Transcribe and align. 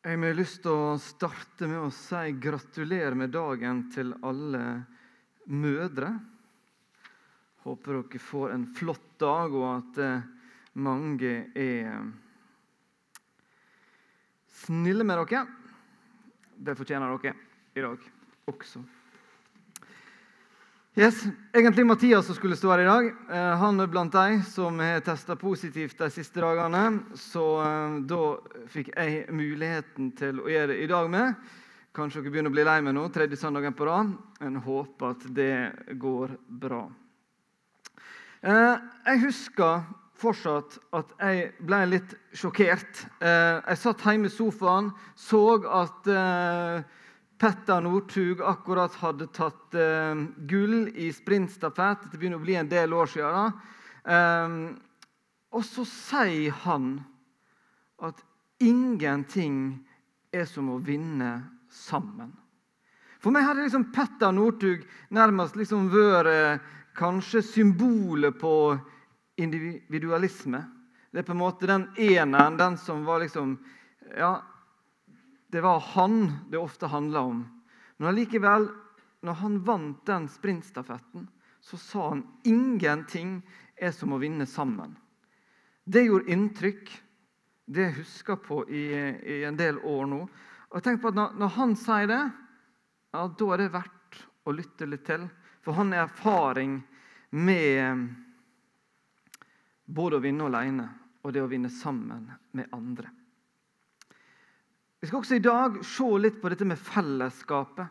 Jeg 0.00 0.16
har 0.16 0.32
lyst 0.32 0.62
til 0.64 0.72
å 0.72 0.92
starte 0.96 1.66
med 1.68 1.76
å 1.76 1.90
si 1.92 2.30
gratulerer 2.40 3.12
med 3.20 3.34
dagen 3.34 3.82
til 3.92 4.14
alle 4.24 4.62
mødre. 5.52 6.08
Håper 7.66 7.98
dere 7.98 8.20
får 8.24 8.54
en 8.54 8.64
flott 8.78 9.10
dag, 9.20 9.52
og 9.52 9.66
at 9.68 10.00
eh, 10.00 10.24
mange 10.80 11.34
er 11.52 12.00
snille 14.62 15.04
med 15.04 15.20
dere. 15.20 15.44
Det 16.56 16.78
fortjener 16.80 17.12
dere 17.20 17.36
i 17.76 17.84
dag 17.84 18.08
også. 18.48 18.80
Yes, 21.00 21.24
Egentlig 21.52 21.86
Mathias 21.86 22.26
som 22.26 22.34
skulle 22.34 22.56
stå 22.56 22.70
her 22.74 22.78
i 22.78 22.84
dag. 22.84 23.06
Eh, 23.32 23.54
han 23.56 23.80
er 23.80 23.88
blant 23.88 24.12
de 24.12 24.42
som 24.44 24.76
har 24.84 25.00
testa 25.00 25.32
positivt 25.32 25.96
de 25.96 26.10
siste 26.12 26.42
dagene. 26.44 26.82
Så 27.16 27.44
eh, 27.64 27.94
da 28.04 28.18
fikk 28.68 28.90
jeg 28.92 29.22
muligheten 29.32 30.10
til 30.18 30.42
å 30.42 30.50
gjøre 30.52 30.74
det 30.74 30.76
i 30.84 30.90
dag 30.90 31.08
med. 31.08 31.40
Kanskje 31.96 32.20
dere 32.20 32.34
begynner 32.34 32.52
å 32.52 32.58
bli 32.58 32.66
lei 32.68 32.76
meg 32.84 32.98
nå, 32.98 33.06
tredje 33.14 33.40
søndagen 33.40 33.78
på 33.78 33.88
rad. 33.88 34.12
En 34.44 34.60
håper 34.60 35.16
at 35.16 35.24
det 35.40 35.56
går 36.04 36.36
bra. 36.66 36.82
Eh, 38.44 38.76
jeg 39.08 39.24
husker 39.24 39.88
fortsatt 40.20 40.82
at 41.00 41.16
jeg 41.16 41.48
ble 41.64 41.80
litt 41.94 42.16
sjokkert. 42.36 43.06
Jeg 43.24 43.80
satt 43.80 44.04
hjemme 44.04 44.28
i 44.28 44.36
sofaen, 44.36 44.92
så 45.16 45.46
at 45.64 46.12
Petter 47.40 47.80
Northug 47.80 48.42
akkurat 48.44 48.94
hadde 49.00 49.26
tatt 49.32 49.74
eh, 49.74 50.14
gull 50.36 50.90
i 50.94 51.08
sprintstafett. 51.12 52.10
Det 52.10 52.18
begynner 52.20 52.36
å 52.36 52.44
bli 52.44 52.58
en 52.60 52.68
del 52.68 52.92
år 52.92 53.08
siden. 53.08 53.54
Eh, 54.04 54.56
og 55.56 55.64
så 55.64 55.86
sier 55.88 56.52
han 56.66 56.92
at 58.04 58.20
ingenting 58.60 59.80
er 60.32 60.44
som 60.44 60.68
å 60.74 60.78
vinne 60.84 61.32
sammen. 61.72 62.34
For 63.20 63.32
meg 63.32 63.44
hadde 63.48 63.64
liksom 63.64 63.88
Petter 63.92 64.36
Northug 64.36 64.84
nærmest 65.16 65.56
liksom 65.56 65.88
vært 65.92 66.30
eh, 66.32 66.68
kanskje 66.96 67.42
symbolet 67.44 68.36
på 68.40 68.54
individualisme. 69.40 70.60
Det 71.10 71.22
er 71.22 71.26
på 71.26 71.34
en 71.34 71.40
måte 71.40 71.68
den 71.68 71.88
eneren, 71.96 72.60
den 72.60 72.76
som 72.78 73.04
var 73.08 73.24
liksom 73.24 73.56
ja, 74.16 74.36
det 75.50 75.60
var 75.60 75.80
han 75.94 76.32
det 76.50 76.58
ofte 76.58 76.86
handla 76.86 77.20
om. 77.20 77.44
Men 77.96 78.08
allikevel, 78.08 78.68
når 79.20 79.38
han 79.42 79.58
vant 79.64 80.06
den 80.06 80.28
sprintstafetten, 80.28 81.28
så 81.60 81.76
sa 81.76 82.08
han 82.08 82.22
ingenting 82.44 83.40
er 83.76 83.92
som 83.92 84.14
å 84.14 84.20
vinne 84.22 84.46
sammen. 84.46 84.94
Det 85.84 86.06
gjorde 86.06 86.32
inntrykk. 86.32 86.92
Det 87.70 87.84
jeg 87.84 87.98
husker 88.00 88.38
på 88.42 88.62
i, 88.70 88.86
i, 88.94 89.42
en 89.46 89.58
del 89.58 89.78
år 89.86 90.08
nå. 90.10 90.22
Og 90.70 90.82
tenk 90.82 91.02
på 91.02 91.10
at 91.10 91.18
når, 91.18 91.36
når 91.38 91.52
han 91.58 91.76
sier 91.78 92.08
det, 92.10 92.22
ja, 93.10 93.26
da 93.26 93.52
er 93.52 93.62
det 93.62 93.70
verdt 93.74 94.18
å 94.46 94.54
lytte 94.54 94.88
litt 94.88 95.04
til. 95.06 95.26
For 95.62 95.76
han 95.76 95.92
har 95.94 96.08
erfaring 96.08 96.80
med 97.30 98.08
både 99.84 100.18
å 100.18 100.24
vinne 100.24 100.48
alene 100.48 100.88
og 101.20 101.34
det 101.34 101.42
å 101.44 101.50
vinne 101.50 101.70
sammen 101.70 102.30
med 102.56 102.70
andre. 102.74 103.10
Vi 105.10 105.12
skal 105.12 105.24
også 105.24 105.36
i 105.40 105.42
dag 105.42 105.78
se 105.82 106.04
litt 106.22 106.36
på 106.38 106.50
dette 106.52 106.66
med 106.70 106.78
fellesskapet. 106.78 107.88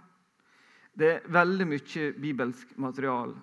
Det 0.96 1.10
er 1.18 1.26
veldig 1.36 1.66
mye 1.68 2.06
bibelsk 2.16 2.72
material 2.80 3.34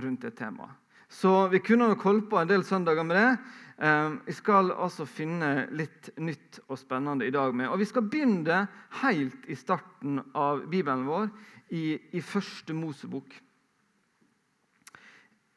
rundt 0.00 0.24
det 0.24 0.30
temaet. 0.38 0.72
Så 1.12 1.34
vi 1.52 1.60
kunne 1.60 1.90
nok 1.90 2.06
holdt 2.08 2.30
på 2.30 2.40
en 2.40 2.48
del 2.48 2.64
søndager 2.64 3.04
med 3.04 3.20
det. 3.20 3.36
Jeg 3.84 4.16
vi 4.30 4.38
skal 4.38 4.72
altså 4.72 5.04
finne 5.04 5.52
litt 5.76 6.08
nytt 6.24 6.62
og 6.70 6.80
spennende 6.80 7.28
i 7.28 7.36
dag 7.36 7.52
med. 7.52 7.68
Og 7.68 7.84
Vi 7.84 7.90
skal 7.92 8.08
begynne 8.08 8.64
helt 9.04 9.44
i 9.44 9.60
starten 9.60 10.22
av 10.32 10.64
Bibelen 10.72 11.04
vår, 11.04 11.28
i, 11.68 12.16
i 12.16 12.20
første 12.24 12.72
Mosebok. 12.72 13.28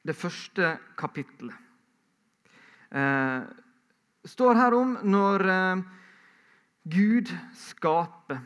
Det 0.04 0.22
første 0.28 0.76
kapittelet. 1.00 1.56
Eh, 2.92 3.44
står 4.28 4.60
her 4.60 4.76
om 4.76 4.98
når 5.08 5.52
eh, 5.56 6.02
Gud 6.86 7.32
skaper. 7.58 8.40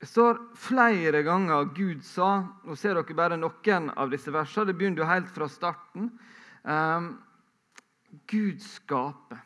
Det 0.00 0.06
står 0.06 0.38
flere 0.54 1.22
ganger 1.22 1.70
Gud 1.74 2.04
sa. 2.04 2.44
Nå 2.64 2.76
ser 2.76 2.98
dere 2.98 3.16
bare 3.16 3.38
noen 3.40 3.88
av 3.96 4.12
disse 4.12 4.30
versene. 4.30 4.68
Det 4.68 4.76
begynner 4.76 5.02
jo 5.02 5.08
helt 5.08 5.30
fra 5.32 5.48
starten. 5.48 6.10
Um, 6.62 7.08
Gud 8.28 8.60
skaper. 8.62 9.40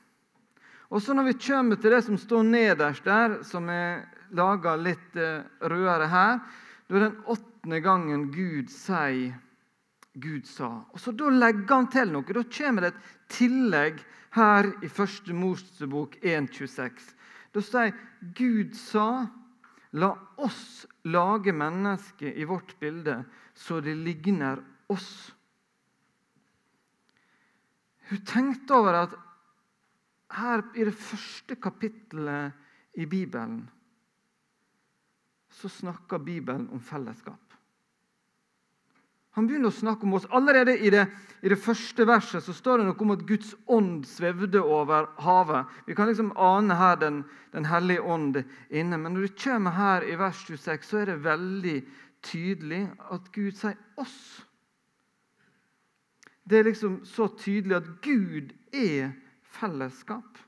Og 0.90 1.00
så 1.02 1.14
Når 1.14 1.30
vi 1.30 1.38
kommer 1.46 1.78
til 1.78 1.94
det 1.94 2.02
som 2.04 2.18
står 2.18 2.42
nederst 2.42 3.04
der, 3.06 3.38
som 3.46 3.70
er 3.70 4.02
laga 4.34 4.74
litt 4.76 5.14
uh, 5.14 5.46
rødere 5.62 6.10
her, 6.10 6.42
da 6.88 6.98
er 6.98 7.06
den 7.06 7.22
åttende 7.24 7.80
gangen 7.80 8.26
Gud 8.34 8.68
sier 8.68 9.38
Gud 10.14 10.46
sa. 10.46 10.84
Og 10.92 11.00
så 11.00 11.12
Da 11.12 11.30
legger 11.30 11.74
han 11.74 11.88
til 11.92 12.12
noe. 12.12 12.26
Da 12.26 12.44
kommer 12.44 12.82
det 12.84 12.92
et 12.92 13.12
tillegg 13.32 14.02
her 14.36 14.68
i 14.82 14.88
1. 14.88 15.32
Mosebok 15.36 16.16
1,26. 16.20 17.12
Da 17.52 17.60
sier 17.60 17.92
Gud 18.36 18.74
sa, 18.76 19.26
la 19.92 20.12
oss 20.40 20.86
lage 21.04 21.52
mennesket 21.52 22.36
i 22.36 22.46
vårt 22.48 22.78
bilde 22.80 23.22
så 23.54 23.80
det 23.80 23.94
ligner 23.94 24.62
oss. 24.92 25.32
Hun 28.08 28.24
tenkte 28.28 28.76
over 28.76 29.02
at 29.02 29.14
her 30.32 30.64
i 30.76 30.84
det 30.88 30.96
første 30.96 31.56
kapittelet 31.60 32.52
i 32.96 33.06
Bibelen 33.06 33.62
så 35.52 35.68
snakker 35.68 36.18
Bibelen 36.18 36.70
om 36.72 36.80
fellesskap. 36.80 37.51
Han 39.32 39.46
begynner 39.48 39.72
å 39.72 39.74
snakke 39.74 40.04
om 40.04 40.18
oss. 40.18 40.26
Allerede 40.28 40.74
i 40.76 40.90
det, 40.92 41.06
i 41.40 41.48
det, 41.48 41.56
første 41.56 42.04
verset 42.08 42.44
så 42.44 42.52
står 42.52 42.80
det 42.80 42.88
noe 42.90 43.00
om 43.00 43.14
at 43.14 43.24
Guds 43.28 43.54
ånd 43.64 44.04
svevde 44.08 44.60
over 44.60 45.08
havet. 45.24 45.70
Vi 45.86 45.96
kan 45.96 46.10
liksom 46.10 46.34
ane 46.36 46.76
her 46.76 46.98
Den, 47.00 47.22
den 47.52 47.64
hellige 47.64 48.04
ånd 48.04 48.42
inne. 48.68 48.98
Men 48.98 49.14
når 49.14 49.26
du 49.26 49.40
kommer 49.40 49.72
her 49.72 50.04
i 50.04 50.18
vers 50.20 50.44
26, 50.46 50.84
så 50.84 51.00
er 51.00 51.12
det 51.12 51.24
veldig 51.24 51.78
tydelig 52.22 52.82
at 53.10 53.32
Gud 53.32 53.56
sier 53.56 53.78
'oss'. 53.96 54.44
Det 56.44 56.58
er 56.58 56.64
liksom 56.64 57.04
så 57.06 57.28
tydelig 57.38 57.76
at 57.76 57.88
Gud 58.02 58.52
er 58.72 59.12
fellesskap. 59.42 60.38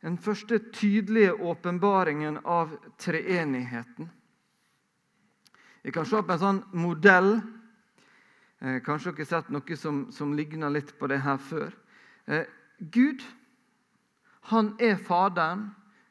Den 0.00 0.16
første 0.18 0.58
tydelige 0.72 1.34
åpenbaringen 1.34 2.38
av 2.44 2.72
treenigheten. 2.98 4.08
Vi 5.82 5.92
kan 5.92 6.06
se 6.06 6.20
på 6.22 6.32
en 6.32 6.42
sånn 6.42 6.62
modell. 6.76 7.40
Eh, 8.60 8.80
kanskje 8.84 9.14
dere 9.14 9.24
har 9.24 9.30
sett 9.30 9.52
noe 9.54 9.76
som, 9.76 10.00
som, 10.12 10.34
ligner 10.36 10.72
litt 10.72 10.92
på 10.98 11.08
det 11.08 11.22
her 11.24 11.40
før. 11.40 11.72
Eh, 12.26 12.44
Gud, 12.92 13.24
han 14.52 14.74
er 14.80 15.00
Faderen. 15.00 15.70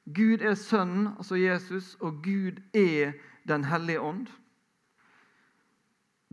Gud 0.09 0.41
er 0.41 0.55
Sønnen, 0.57 1.11
altså 1.17 1.37
Jesus, 1.37 1.95
og 1.99 2.23
Gud 2.25 2.61
er 2.73 3.13
Den 3.47 3.63
hellige 3.65 4.01
ånd. 4.01 4.27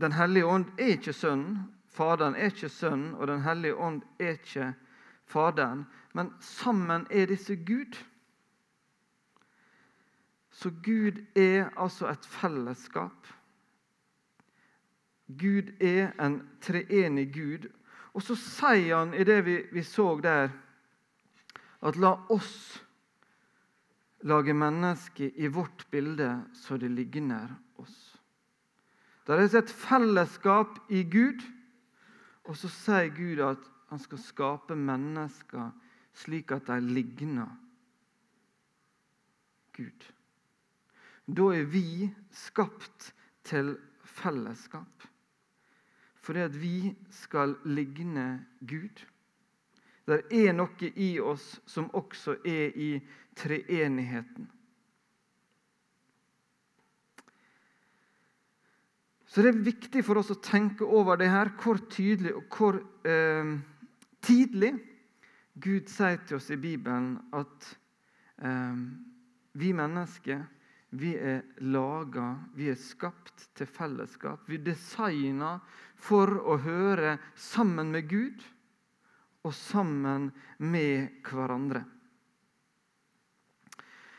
Den 0.01 0.11
hellige 0.11 0.45
ånd 0.45 0.65
er 0.77 0.91
ikke 0.97 1.13
Sønnen, 1.13 1.63
Faderen 1.89 2.35
er 2.35 2.51
ikke 2.51 2.69
Sønnen, 2.69 3.15
og 3.15 3.27
Den 3.27 3.41
hellige 3.41 3.75
ånd 3.75 4.01
er 4.19 4.35
ikke 4.37 4.73
Faderen. 5.25 5.85
Men 6.13 6.33
sammen 6.39 7.07
er 7.09 7.25
disse 7.25 7.55
Gud. 7.55 7.97
Så 10.57 10.71
Gud 10.83 11.19
er 11.37 11.69
altså 11.77 12.07
et 12.09 12.25
fellesskap. 12.25 13.27
Gud 15.27 15.69
er 15.83 16.15
en 16.23 16.39
treenig 16.61 17.27
Gud. 17.35 17.67
Og 18.17 18.23
så 18.25 18.33
sier 18.39 18.95
han 18.97 19.13
i 19.13 19.25
det 19.27 19.43
vi, 19.45 19.59
vi 19.71 19.83
så 19.85 20.15
der, 20.23 20.49
at 21.85 21.99
la 22.01 22.15
oss 22.33 22.55
lage 24.25 24.55
mennesket 24.57 25.37
i 25.37 25.51
vårt 25.53 25.85
bilde 25.93 26.31
så 26.57 26.79
det 26.81 26.89
ligner 26.89 27.53
oss. 27.77 28.17
Da 29.27 29.37
er 29.37 29.45
et 29.45 29.69
fellesskap 29.69 30.79
i 30.89 31.03
Gud, 31.03 31.43
og 32.47 32.57
så 32.57 32.71
sier 32.71 33.13
Gud 33.13 33.45
at 33.45 33.71
han 33.91 34.01
skal 34.01 34.25
skape 34.25 34.75
mennesker 34.75 35.69
slik 36.17 36.51
at 36.55 36.65
de 36.71 36.81
ligner 36.81 37.51
Gud. 39.77 40.16
Da 41.27 41.51
er 41.51 41.67
vi 41.67 42.07
skapt 42.31 43.11
til 43.43 43.75
fellesskap. 44.17 45.07
Fordi 46.23 46.39
at 46.39 46.55
vi 46.59 46.95
skal 47.11 47.55
ligne 47.65 48.45
Gud. 48.67 49.03
Det 50.07 50.21
er 50.31 50.53
noe 50.55 50.91
i 50.95 51.17
oss 51.19 51.57
som 51.67 51.89
også 51.95 52.37
er 52.47 52.75
i 52.79 52.91
treenigheten. 53.35 54.47
Så 59.27 59.43
det 59.43 59.51
er 59.51 59.65
viktig 59.67 60.01
for 60.07 60.17
oss 60.21 60.31
å 60.31 60.39
tenke 60.41 60.87
over 60.87 61.19
det 61.19 61.27
her, 61.29 61.51
hvor 61.59 61.77
tydelig 61.91 62.31
og 62.39 62.55
hvor 62.57 62.79
eh, 63.05 63.51
tidlig 64.23 64.71
Gud 65.59 65.91
sier 65.91 66.23
til 66.23 66.39
oss 66.39 66.47
i 66.55 66.57
Bibelen 66.57 67.17
at 67.35 67.67
eh, 68.41 68.79
vi 69.59 69.73
mennesker 69.75 70.41
vi 70.89 71.15
er 71.19 71.41
laga, 71.67 72.37
vi 72.55 72.69
er 72.71 72.79
skapt 72.79 73.49
til 73.57 73.67
fellesskap. 73.67 74.45
Vi 74.47 74.55
er 74.55 74.69
designa 74.69 75.57
for 75.99 76.31
å 76.39 76.55
høre 76.63 77.17
sammen 77.35 77.91
med 77.91 78.07
Gud 78.07 78.43
og 79.43 79.53
sammen 79.55 80.29
med 80.63 81.23
hverandre. 81.27 81.83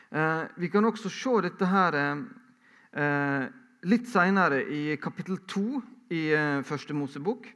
Eh, 0.09 0.43
vi 0.57 0.69
kan 0.69 0.85
også 0.85 1.09
se 1.13 1.35
dette 1.45 1.69
her 1.69 1.97
eh, 1.97 3.45
litt 3.89 4.09
senere 4.09 4.63
i 4.65 4.97
kapittel 5.01 5.41
2 5.45 5.65
i 6.17 6.21
eh, 6.33 6.61
Første 6.65 6.97
Mosebok. 6.97 7.49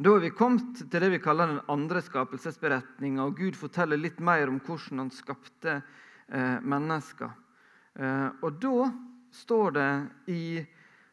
Da 0.00 0.12
er 0.16 0.24
vi 0.24 0.32
kommet 0.32 0.80
til 0.80 1.00
det 1.02 1.10
vi 1.12 1.20
kaller 1.20 1.48
den 1.48 1.62
andre 1.72 2.00
skapelsesberetninga, 2.04 3.24
og 3.24 3.36
Gud 3.36 3.56
forteller 3.56 4.00
litt 4.00 4.20
mer 4.24 4.48
om 4.48 4.56
hvordan 4.64 5.04
han 5.04 5.10
skapte 5.12 5.82
mennesker. 6.30 7.32
Eh, 7.98 8.28
og 8.42 8.60
da 8.62 8.90
står 9.34 9.76
det 9.76 9.90
i, 10.32 10.42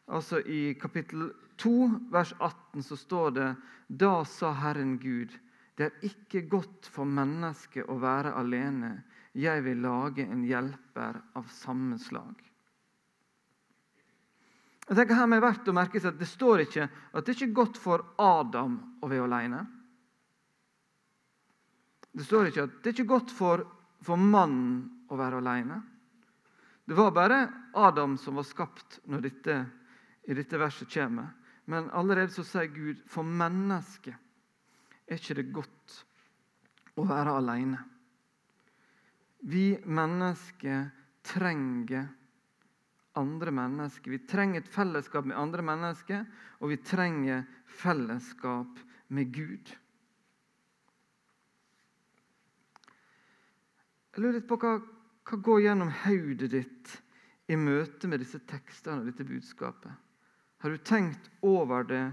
altså 0.06 0.40
i 0.40 0.74
kapittel 0.80 1.30
2, 1.58 1.74
vers 2.14 2.34
18, 2.38 2.82
så 2.82 2.96
står 2.96 3.30
det 3.38 3.48
Da 3.88 4.24
sa 4.28 4.52
Herren 4.52 4.98
Gud, 5.02 5.32
det 5.78 5.86
er 5.88 6.10
ikke 6.10 6.42
godt 6.50 6.90
for 6.90 7.06
mennesket 7.06 7.86
å 7.88 7.98
være 8.02 8.34
alene. 8.38 8.98
Jeg 9.38 9.62
vil 9.62 9.82
lage 9.84 10.26
en 10.26 10.42
hjelper 10.46 11.20
av 11.38 11.50
samme 11.54 11.98
slag. 12.02 12.34
Jeg 14.88 14.96
tenker 14.96 15.18
her 15.18 15.28
med 15.28 15.42
verdt 15.44 15.68
å 15.68 15.76
merke 15.76 16.00
seg 16.00 16.14
at 16.14 16.20
Det 16.20 16.26
står 16.26 16.64
ikke 16.64 16.86
at 16.88 17.26
det 17.26 17.34
ikke 17.36 17.50
er 17.50 17.58
godt 17.60 17.78
for 17.78 18.06
Adam 18.18 18.78
å 19.04 19.10
være 19.10 19.26
alene. 19.28 19.60
Det 22.08 22.24
står 22.26 22.48
ikke 22.48 22.64
at 22.64 22.78
det 22.82 22.94
ikke 22.94 23.04
er 23.04 23.12
godt 23.12 23.34
for, 23.36 23.62
for 24.02 24.18
mannen 24.18 25.06
å 25.12 25.18
være 25.20 25.42
alene. 25.42 25.82
Det 26.88 26.94
var 26.94 27.10
bare 27.12 27.52
Adam 27.76 28.16
som 28.16 28.38
var 28.40 28.46
skapt 28.48 29.00
når 29.04 29.26
dette, 29.26 29.56
i 30.24 30.32
dette 30.32 30.56
verset 30.56 30.88
kommer. 30.88 31.34
Men 31.68 31.90
allerede 31.92 32.32
så 32.32 32.46
sier 32.48 32.70
Gud 32.72 33.02
for 33.12 33.28
mennesket 33.28 34.16
er 35.04 35.20
ikke 35.20 35.36
det 35.36 35.44
godt 35.52 35.98
å 36.96 37.04
være 37.04 37.36
alene. 37.42 37.82
Vi 39.44 39.76
mennesker 39.84 40.88
trenger 41.28 42.08
andre 43.20 43.52
mennesker. 43.52 44.10
Vi 44.16 44.24
trenger 44.24 44.62
et 44.62 44.72
fellesskap 44.72 45.28
med 45.28 45.36
andre 45.36 45.68
mennesker, 45.68 46.24
og 46.64 46.72
vi 46.72 46.80
trenger 46.80 47.44
fellesskap 47.82 48.80
med 49.12 49.32
Gud. 49.34 49.76
Jeg 54.16 54.24
lurer 54.24 54.40
litt 54.40 54.48
på 54.48 54.56
hva, 54.58 54.78
hva 55.28 55.36
går 55.44 55.60
gjennom 55.66 55.90
hodet 56.04 56.50
ditt 56.54 56.94
i 57.52 57.56
møte 57.56 58.08
med 58.08 58.22
disse 58.22 58.40
tekstene 58.48 59.02
og 59.02 59.10
dette 59.10 59.26
budskapet. 59.28 59.92
Har 60.58 60.72
du 60.72 60.80
tenkt 60.80 61.28
over 61.44 61.84
det, 61.86 62.06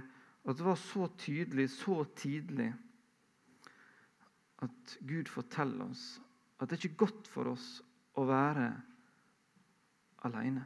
at 0.46 0.58
det 0.60 0.66
var 0.66 0.78
så 0.78 1.08
tydelig, 1.18 1.70
så 1.74 2.04
tidlig, 2.16 2.70
at 4.64 4.98
Gud 5.08 5.30
forteller 5.32 5.90
oss 5.90 6.06
at 6.60 6.70
det 6.72 6.78
ikke 6.80 6.94
er 6.94 7.02
godt 7.04 7.28
for 7.28 7.52
oss 7.52 7.66
å 8.16 8.24
være 8.28 8.70
alene? 10.28 10.64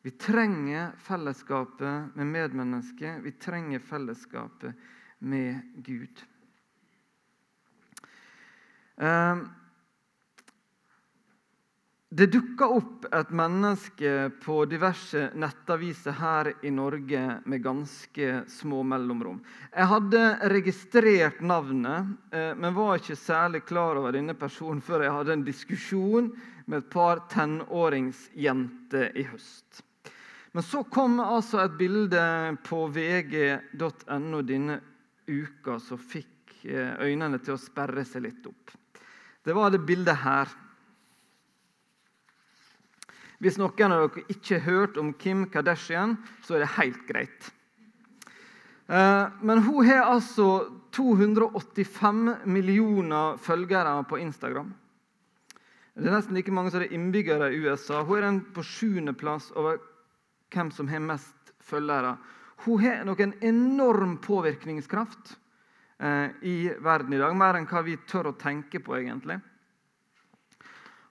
Vi 0.00 0.12
trenger 0.16 0.94
fellesskapet 1.04 2.16
med 2.16 2.28
medmennesket. 2.28 3.20
Vi 3.24 3.34
trenger 3.36 3.82
fellesskapet 3.84 4.76
med 5.28 5.82
Gud. 5.84 6.22
Ehm, 8.96 9.44
det 12.10 12.26
dukka 12.26 12.66
opp 12.66 13.04
et 13.14 13.28
menneske 13.30 14.30
på 14.42 14.64
diverse 14.66 15.28
nettaviser 15.38 16.16
her 16.18 16.48
i 16.66 16.70
Norge 16.74 17.20
med 17.46 17.62
ganske 17.62 18.30
små 18.50 18.80
mellomrom. 18.82 19.36
Jeg 19.70 19.86
hadde 19.92 20.22
registrert 20.50 21.38
navnet, 21.38 22.08
eh, 22.34 22.50
men 22.58 22.74
var 22.74 22.98
ikke 22.98 23.14
særlig 23.14 23.60
klar 23.68 24.00
over 24.00 24.16
denne 24.16 24.34
personen 24.34 24.82
før 24.82 25.04
jeg 25.04 25.14
hadde 25.14 25.36
en 25.36 25.44
diskusjon 25.46 26.32
med 26.66 26.80
et 26.80 26.88
par 26.90 27.22
tenåringsjenter 27.30 29.14
i 29.14 29.24
høst. 29.30 29.84
Men 30.50 30.66
så 30.66 30.82
kom 30.90 31.20
altså 31.22 31.60
et 31.62 31.76
bilde 31.78 32.24
på 32.66 32.88
vg.no 32.90 34.40
denne 34.42 34.80
uka 35.30 35.78
som 35.78 36.02
fikk 36.02 36.64
eh, 36.66 36.98
øynene 37.06 37.38
til 37.38 37.54
å 37.54 37.62
sperre 37.62 38.02
seg 38.02 38.26
litt 38.26 38.50
opp. 38.50 38.74
Det 39.46 39.54
var 39.54 39.70
det 39.70 39.84
bildet 39.86 40.18
her. 40.24 40.50
Hvis 43.40 43.56
noen 43.56 43.94
av 43.94 44.10
dere 44.10 44.26
ikke 44.28 44.58
har 44.58 44.66
hørt 44.66 44.98
om 45.00 45.14
Kim 45.16 45.46
Kardashian, 45.48 46.18
så 46.44 46.58
er 46.58 46.64
det 46.64 46.74
helt 46.76 47.00
greit. 47.08 47.48
Eh, 48.90 49.26
men 49.40 49.62
hun 49.64 49.86
har 49.86 50.10
altså 50.10 50.66
285 50.92 52.36
millioner 52.44 53.38
følgere 53.40 54.02
på 54.10 54.18
Instagram. 54.20 54.74
Det 55.94 56.08
er 56.08 56.16
nesten 56.16 56.36
like 56.36 56.52
mange 56.54 56.72
som 56.72 56.82
det 56.82 56.90
er 56.90 56.96
innbyggere 56.96 57.50
i 57.52 57.60
USA. 57.64 58.02
Hun 58.04 58.18
er 58.18 58.26
den 58.26 58.40
på 58.54 58.64
sjuendeplass 58.64 59.50
over 59.56 59.80
hvem 60.52 60.70
som 60.74 60.88
har 60.90 61.02
mest 61.04 61.54
følgere. 61.64 62.16
Hun 62.64 62.82
har 62.84 63.04
nok 63.08 63.20
en 63.24 63.34
enorm 63.40 64.18
påvirkningskraft 64.20 65.36
eh, 65.98 66.28
i 66.42 66.56
verden 66.82 67.14
i 67.16 67.20
dag, 67.20 67.36
mer 67.36 67.56
enn 67.56 67.68
hva 67.70 67.84
vi 67.86 67.96
tør 68.08 68.32
å 68.32 68.38
tenke 68.40 68.82
på, 68.84 68.98
egentlig. 68.98 69.38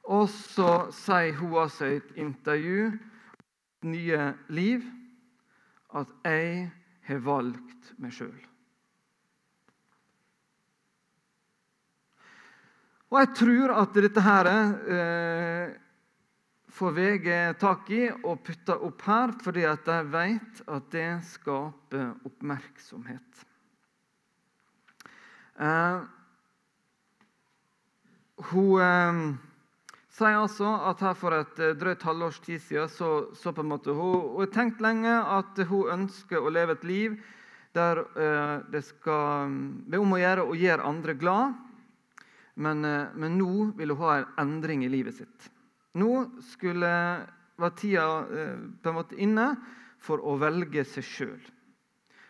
Og 0.09 0.25
så 0.33 0.89
sier 0.95 1.35
hun 1.38 1.57
altså 1.61 1.85
i 1.85 1.97
et 2.00 2.13
intervju 2.17 2.91
nye 3.85 4.33
liv 4.50 4.85
at 5.94 6.07
'jeg 6.25 6.71
har 7.06 7.19
valgt 7.25 7.94
meg 7.97 8.11
sjøl'. 8.11 8.45
Og 13.09 13.19
jeg 13.19 13.29
tror 13.35 13.73
at 13.73 13.94
dette 13.94 14.21
her 14.21 14.45
eh, 14.45 15.73
får 16.69 16.91
VG 16.94 17.27
tak 17.57 17.89
i 17.89 18.03
og 18.11 18.44
putter 18.45 18.83
opp 18.85 19.01
her, 19.01 19.33
fordi 19.41 19.63
at 19.65 19.85
de 19.85 19.97
vet 20.13 20.61
at 20.67 20.91
det 20.91 21.23
skaper 21.25 22.11
oppmerksomhet. 22.25 23.45
Eh, 25.59 26.01
hun 28.51 28.81
eh, 28.81 29.48
sier 30.19 30.40
altså 30.42 30.69
at 30.90 31.02
her 31.04 31.16
for 31.18 31.35
et 31.35 31.61
eh, 31.64 31.76
drøyt 31.80 32.04
halvårs 32.04 32.40
tid 32.44 32.61
siden 32.64 32.92
så, 32.92 33.09
så 33.38 33.54
på 33.56 33.64
en 33.64 33.71
måte 33.71 33.95
hun, 33.95 34.35
hun 34.35 34.52
tenkt 34.52 34.81
lenge 34.83 35.11
at 35.11 35.59
hun 35.69 35.92
ønsker 35.95 36.44
å 36.44 36.52
leve 36.52 36.76
et 36.76 36.88
liv 36.88 37.18
der 37.78 38.02
eh, 38.04 38.56
det 38.73 38.83
skal 38.88 39.54
be 39.88 39.99
om 40.02 40.16
å 40.16 40.19
gjøre 40.19 40.45
å 40.49 40.57
gjøre 40.57 40.88
andre 40.90 41.16
glad. 41.19 41.56
Men, 42.59 42.83
eh, 42.85 43.14
men 43.16 43.38
nå 43.40 43.69
vil 43.80 43.94
hun 43.94 44.02
ha 44.04 44.16
en 44.18 44.31
endring 44.44 44.83
i 44.83 44.92
livet 44.92 45.19
sitt. 45.21 45.49
Nå 45.99 46.26
skulle, 46.52 46.90
var 47.59 47.76
tida 47.78 48.07
på 48.30 48.92
en 48.92 48.97
måte 48.97 49.18
inne 49.18 49.54
for 49.99 50.21
å 50.21 50.35
velge 50.40 50.83
seg 50.88 51.06
sjøl. 51.06 51.40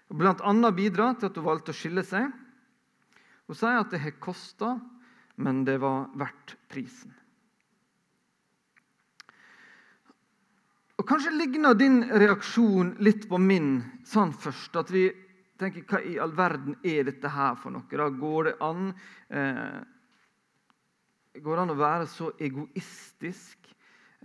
Bl.a. 0.10 0.72
bidra 0.74 1.12
til 1.20 1.30
at 1.30 1.38
hun 1.38 1.46
valgte 1.46 1.76
å 1.76 1.78
skille 1.78 2.06
seg. 2.08 2.32
Hun 3.50 3.58
sier 3.58 3.82
at 3.82 3.92
det 3.94 4.02
har 4.02 4.16
kosta, 4.22 4.78
men 5.42 5.66
det 5.68 5.78
var 5.84 6.08
verdt 6.18 6.56
prisen. 6.72 7.19
Og 11.00 11.08
Kanskje 11.08 11.32
ligner 11.32 11.78
din 11.80 12.02
reaksjon 12.12 12.98
litt 13.00 13.30
på 13.30 13.40
min 13.40 13.78
sånn 14.08 14.34
først. 14.36 14.76
At 14.76 14.90
vi 14.92 15.06
tenker 15.60 15.86
hva 15.88 16.02
i 16.04 16.18
all 16.20 16.34
verden 16.36 16.76
er 16.84 17.06
dette 17.08 17.32
her 17.32 17.56
for 17.60 17.72
noe? 17.72 17.88
Da 17.88 18.10
går 18.12 18.50
det 18.50 18.58
an 18.64 18.92
eh, 19.30 19.80
Går 21.40 21.56
det 21.56 21.62
an 21.62 21.72
å 21.72 21.80
være 21.80 22.08
så 22.10 22.34
egoistisk? 22.42 23.70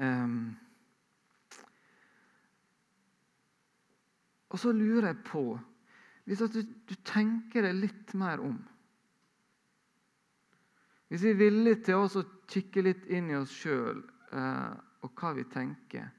Eh, 0.03 0.35
og 4.51 4.59
så 4.59 4.75
lurer 4.75 5.13
jeg 5.13 5.21
på 5.29 5.45
Hvis 6.27 6.43
du, 6.43 6.59
du, 6.63 6.95
tenker 7.07 7.69
deg 7.69 7.79
litt 7.85 8.17
mer 8.19 8.43
om 8.43 8.59
Hvis 11.07 11.23
vi 11.23 11.31
er 11.37 11.39
villige 11.39 11.85
til 11.91 12.03
å 12.03 12.27
kikke 12.51 12.83
litt 12.83 13.07
inn 13.15 13.31
i 13.31 13.39
oss 13.39 13.55
sjøl 13.55 14.03
eh, 14.35 14.75
og 15.07 15.15
hva 15.21 15.35
vi 15.39 15.47
tenker 15.55 16.11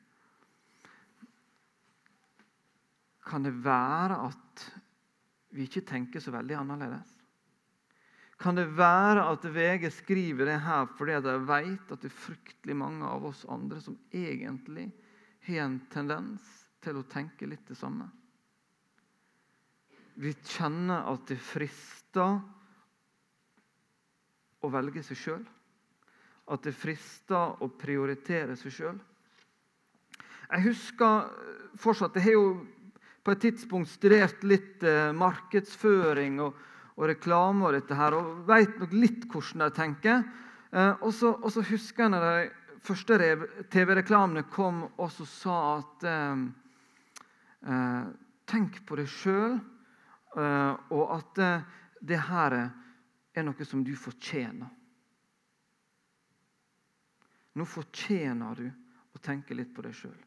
Kan 3.26 3.46
det 3.46 3.56
være 3.66 4.20
at 4.28 4.66
vi 5.56 5.66
ikke 5.66 5.86
tenker 5.88 6.22
så 6.22 6.34
veldig 6.36 6.58
annerledes? 6.60 7.12
Kan 8.38 8.58
det 8.60 8.68
være 8.76 9.24
at 9.32 9.46
VG 9.48 9.88
skriver 9.96 10.50
det 10.50 10.60
her 10.66 10.90
fordi 10.98 11.16
de 11.24 11.38
vet 11.48 11.92
at 11.94 12.04
det 12.04 12.12
er 12.12 12.20
fryktelig 12.20 12.76
mange 12.78 13.08
av 13.08 13.24
oss 13.32 13.46
andre 13.50 13.80
som 13.82 13.96
egentlig 14.12 14.90
har 15.48 15.64
en 15.64 15.80
tendens 15.94 16.44
til 16.84 17.00
å 17.00 17.08
tenke 17.10 17.48
litt 17.48 17.64
det 17.70 17.78
samme? 17.80 18.10
Vi 20.20 20.32
kjenner 20.48 21.08
at 21.12 21.26
det 21.32 21.40
frister 21.44 22.38
å 24.64 24.72
velge 24.72 25.04
seg 25.04 25.20
sjøl. 25.20 25.44
At 26.52 26.64
det 26.64 26.76
frister 26.78 27.64
å 27.64 27.72
prioritere 27.74 28.56
seg 28.60 28.74
sjøl. 28.74 29.00
Jeg 30.46 30.68
husker 30.68 31.32
fortsatt 31.82 32.14
Det 32.14 32.22
har 32.22 32.36
jo 32.36 32.50
på 33.26 33.34
et 33.34 33.42
tidspunkt 33.48 33.90
studert 33.90 34.44
litt 34.46 34.84
eh, 34.86 35.10
markedsføring 35.18 36.38
og, 36.46 36.60
og, 36.96 37.08
reklame 37.10 37.66
og 37.66 37.74
dette 37.74 37.98
her, 37.98 38.14
og 38.14 38.44
veit 38.48 38.78
nok 38.80 38.94
litt 38.94 39.26
hvordan 39.32 39.66
de 39.66 39.70
tenker. 39.76 40.22
Eh, 40.70 40.94
og, 41.02 41.10
så, 41.16 41.34
og, 41.40 41.50
så, 41.54 41.66
husker 41.66 42.06
jeg 42.06 42.14
når 42.14 42.28
de 42.28 42.84
første 42.86 43.18
TV-reklamene 43.74 44.46
kom 44.54 44.84
og 44.92 45.10
så 45.14 45.26
sa 45.30 45.58
at 45.80 46.08
eh, 46.12 46.46
eh 47.72 48.14
Tenk 48.46 48.76
på 48.86 48.94
deg 48.94 49.08
sjøl, 49.10 49.56
eh, 50.38 50.74
og 50.94 51.14
at 51.16 51.40
eh, 51.42 51.64
det 52.06 52.20
her 52.28 52.54
er 52.54 53.46
noe 53.48 53.66
som 53.66 53.82
du 53.82 53.90
fortjener. 53.98 54.70
Nå 57.58 57.66
fortjener 57.66 58.62
du 58.62 58.68
å 58.70 59.24
tenke 59.24 59.58
litt 59.58 59.74
på 59.74 59.82
deg 59.82 59.98
sjøl. 59.98 60.20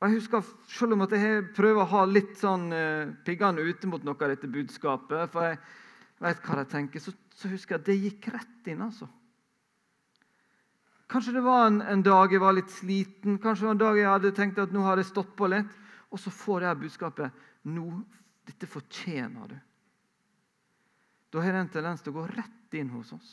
Jeg 0.00 0.16
husker, 0.16 0.44
Selv 0.72 0.96
om 0.96 1.04
jeg 1.04 1.42
prøver 1.52 1.82
å 1.82 1.90
ha 1.92 2.04
litt 2.08 2.38
sånn 2.40 2.70
uh, 2.72 3.10
piggene 3.24 3.60
ute 3.60 3.88
mot 3.90 4.04
noe 4.04 4.16
av 4.16 4.32
dette 4.32 4.48
budskapet, 4.48 5.28
for 5.32 5.50
jeg 5.50 5.58
vet 6.24 6.44
hva 6.46 6.60
jeg 6.62 6.70
tenker, 6.72 7.02
så, 7.04 7.12
så 7.36 7.50
husker 7.52 7.76
jeg 7.76 7.82
at 7.82 7.88
det 7.90 7.98
gikk 7.98 8.30
rett 8.32 8.70
inn. 8.72 8.80
altså. 8.86 9.10
Kanskje 11.10 11.34
det 11.36 11.42
var 11.44 11.66
en, 11.66 11.82
en, 11.82 12.04
dag 12.06 12.32
jeg 12.32 12.40
var 12.40 12.56
litt 12.56 12.72
sliten, 12.72 13.36
kanskje 13.42 13.64
det 13.64 13.68
var 13.68 13.76
en 13.76 13.82
dag 13.82 13.98
jeg 13.98 14.10
hadde 14.12 14.32
tenkt 14.36 14.62
at 14.62 14.72
nå 14.72 14.86
har 14.86 15.00
jeg 15.00 15.10
stått 15.10 15.36
på 15.36 15.50
litt, 15.50 15.76
og 16.10 16.22
så 16.22 16.32
får 16.32 16.66
jeg 16.68 16.80
budskapet 16.84 17.44
nå, 17.68 17.86
dette 18.46 18.68
fortjener 18.70 19.52
du. 19.52 19.56
Da 21.30 21.42
har 21.44 21.54
det 21.54 21.64
en 21.66 21.72
tendens 21.76 22.02
til 22.02 22.14
å 22.14 22.22
gå 22.22 22.26
rett 22.30 22.78
inn 22.78 22.88
hos 22.94 23.12
oss. 23.14 23.30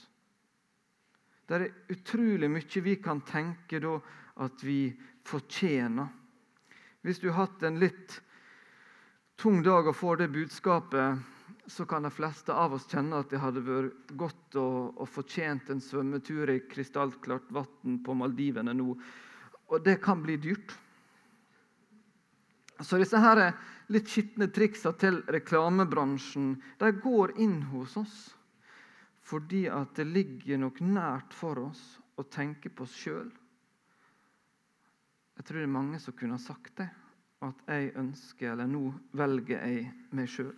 Det 1.47 1.55
er 1.55 1.69
utrolig 1.93 2.49
mye 2.51 2.83
vi 2.83 2.97
kan 2.99 3.21
tenke 3.25 3.79
da 3.79 3.95
at 4.43 4.63
vi 4.65 4.91
fortjener. 5.25 6.09
Hvis 7.07 7.21
du 7.23 7.29
har 7.29 7.45
hatt 7.45 7.61
en 7.63 7.77
litt 7.79 8.17
tung 9.39 9.61
dag 9.63 9.85
og 9.87 9.95
får 9.95 10.17
det 10.19 10.25
budskapet, 10.33 11.21
så 11.71 11.85
kan 11.87 12.03
de 12.03 12.09
fleste 12.11 12.51
av 12.51 12.73
oss 12.75 12.87
kjenne 12.91 13.21
at 13.23 13.29
det 13.31 13.39
hadde 13.39 13.63
vært 13.63 14.11
godt 14.19 14.57
og, 14.59 14.97
og 14.99 15.07
fortjent 15.07 15.71
en 15.71 15.79
svømmetur 15.79 16.51
i 16.51 16.57
krystallklart 16.67 17.47
vann 17.55 18.01
på 18.03 18.17
Maldivene 18.19 18.75
nå. 18.75 18.97
Og 19.71 19.85
det 19.87 20.01
kan 20.03 20.19
bli 20.19 20.35
dyrt. 20.49 20.75
Så 22.83 22.99
disse 22.99 23.23
her 23.23 23.45
litt 23.87 24.11
skitne 24.11 24.51
triksa 24.51 24.91
til 24.99 25.21
reklamebransjen 25.31 26.57
de 26.83 26.93
går 26.99 27.37
inn 27.39 27.61
hos 27.71 27.95
oss 28.03 28.19
fordi 29.31 29.69
at 29.71 29.95
det 29.95 30.11
ligger 30.11 30.59
nok 30.59 30.83
nært 30.83 31.31
for 31.35 31.69
oss 31.69 31.87
å 32.19 32.27
tenke 32.27 32.67
på 32.67 32.83
oss 32.83 32.99
sjøl 32.99 33.31
jeg 35.37 35.45
tror 35.45 35.59
det 35.61 35.67
er 35.67 35.75
mange 35.77 35.99
som 36.01 36.15
kunne 36.17 36.37
ha 36.37 36.41
sagt 36.41 36.79
det. 36.81 36.87
At 37.45 37.59
jeg 37.69 37.91
ønsker, 38.01 38.55
eller 38.55 38.65
nå 38.65 38.87
velger 39.13 39.61
jeg 39.61 39.83
meg 40.17 40.31
sjøl. 40.33 40.55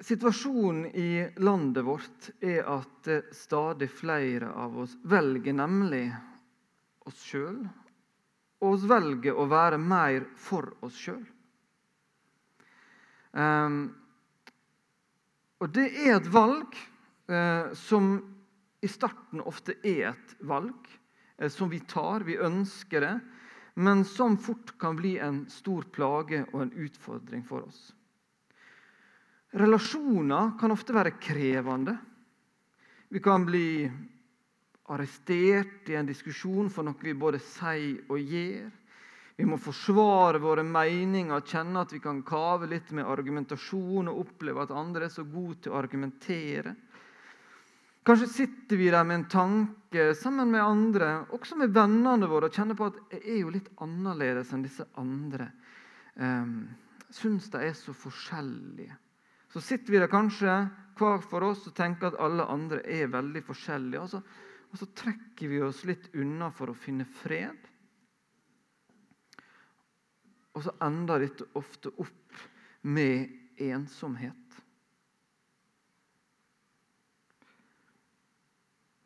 Situasjonen 0.00 0.86
i 0.96 1.28
landet 1.40 1.84
vårt 1.84 2.30
er 2.44 2.68
at 2.68 3.08
stadig 3.36 3.88
flere 3.92 4.48
av 4.52 4.78
oss 4.84 4.96
velger 5.08 5.56
nemlig 5.56 6.06
oss 7.08 7.20
sjøl. 7.24 7.62
Og 8.60 8.74
oss 8.74 8.84
velger 8.88 9.36
å 9.36 9.48
være 9.48 9.80
mer 9.80 10.28
for 10.40 10.72
oss 10.84 11.00
sjøl. 11.00 11.24
Um, 13.30 13.40
ehm, 13.40 13.82
og 15.60 15.72
det 15.76 15.90
er 15.92 16.16
et 16.16 16.28
valg 16.32 16.76
eh, 17.28 17.72
som 17.76 18.14
i 18.80 18.88
starten 18.88 19.42
ofte 19.44 19.76
er 19.84 20.14
et 20.14 20.34
valg 20.48 20.88
eh, 21.36 21.50
som 21.52 21.68
vi 21.68 21.82
tar, 21.84 22.24
vi 22.24 22.38
ønsker 22.40 23.04
det, 23.04 23.14
men 23.80 24.04
som 24.08 24.38
fort 24.40 24.72
kan 24.80 24.96
bli 24.96 25.18
en 25.20 25.44
stor 25.52 25.84
plage 25.92 26.42
og 26.50 26.62
en 26.64 26.72
utfordring 26.72 27.44
for 27.46 27.68
oss. 27.68 27.90
Relasjoner 29.60 30.54
kan 30.60 30.72
ofte 30.72 30.94
være 30.94 31.16
krevende. 31.18 31.96
Vi 33.10 33.20
kan 33.20 33.44
bli 33.44 33.90
arrestert 34.90 35.88
i 35.90 35.96
en 35.98 36.08
diskusjon 36.08 36.70
for 36.70 36.86
noe 36.86 36.98
vi 37.02 37.14
både 37.18 37.40
sier 37.42 38.04
og 38.10 38.20
gjør. 38.20 38.70
Vi 39.40 39.46
må 39.48 39.56
forsvare 39.56 40.36
våre 40.36 40.60
meninger, 40.68 41.40
kjenne 41.48 41.80
at 41.80 41.94
vi 41.94 41.98
kan 42.04 42.18
kave 42.28 42.66
litt 42.68 42.90
med 42.92 43.08
argumentasjon 43.08 44.10
og 44.12 44.18
oppleve 44.26 44.66
at 44.66 44.74
andre 44.76 45.06
er 45.06 45.14
så 45.14 45.24
gode 45.24 45.62
til 45.64 45.72
å 45.72 45.78
argumentere. 45.80 46.74
Kanskje 48.04 48.28
sitter 48.34 48.76
vi 48.76 48.90
der 48.92 49.06
med 49.08 49.16
en 49.16 49.24
tanke 49.32 50.10
sammen 50.20 50.52
med 50.52 50.60
andre, 50.60 51.08
også 51.32 51.56
med 51.56 51.72
vennene 51.72 52.28
våre, 52.28 52.50
og 52.50 52.58
kjenner 52.58 52.76
på 52.76 52.90
at 52.90 53.00
jeg 53.16 53.22
er 53.22 53.40
jo 53.40 53.54
litt 53.56 53.72
annerledes 53.80 54.52
enn 54.52 54.66
disse 54.66 54.84
andre. 55.00 55.48
Um, 56.20 56.52
Syns 57.08 57.48
de 57.54 57.64
er 57.64 57.72
så 57.80 57.96
forskjellige. 57.96 58.92
Så 59.56 59.64
sitter 59.64 59.96
vi 59.96 60.04
der 60.04 60.12
kanskje 60.12 60.58
hver 61.00 61.24
for 61.24 61.48
oss 61.48 61.64
og 61.64 61.78
tenker 61.80 62.12
at 62.12 62.20
alle 62.20 62.44
andre 62.44 62.84
er 62.84 63.08
veldig 63.08 63.46
forskjellige. 63.48 64.04
Og 64.04 64.12
så, 64.12 64.20
og 64.68 64.84
så 64.84 64.92
trekker 65.00 65.48
vi 65.48 65.64
oss 65.64 65.86
litt 65.88 66.12
unna 66.12 66.52
for 66.52 66.68
å 66.68 66.76
finne 66.76 67.08
fred. 67.24 67.69
Og 70.56 70.64
så 70.66 70.74
ender 70.82 71.22
dette 71.22 71.46
ofte 71.58 71.92
opp 72.02 72.40
med 72.82 73.60
ensomhet. 73.60 74.36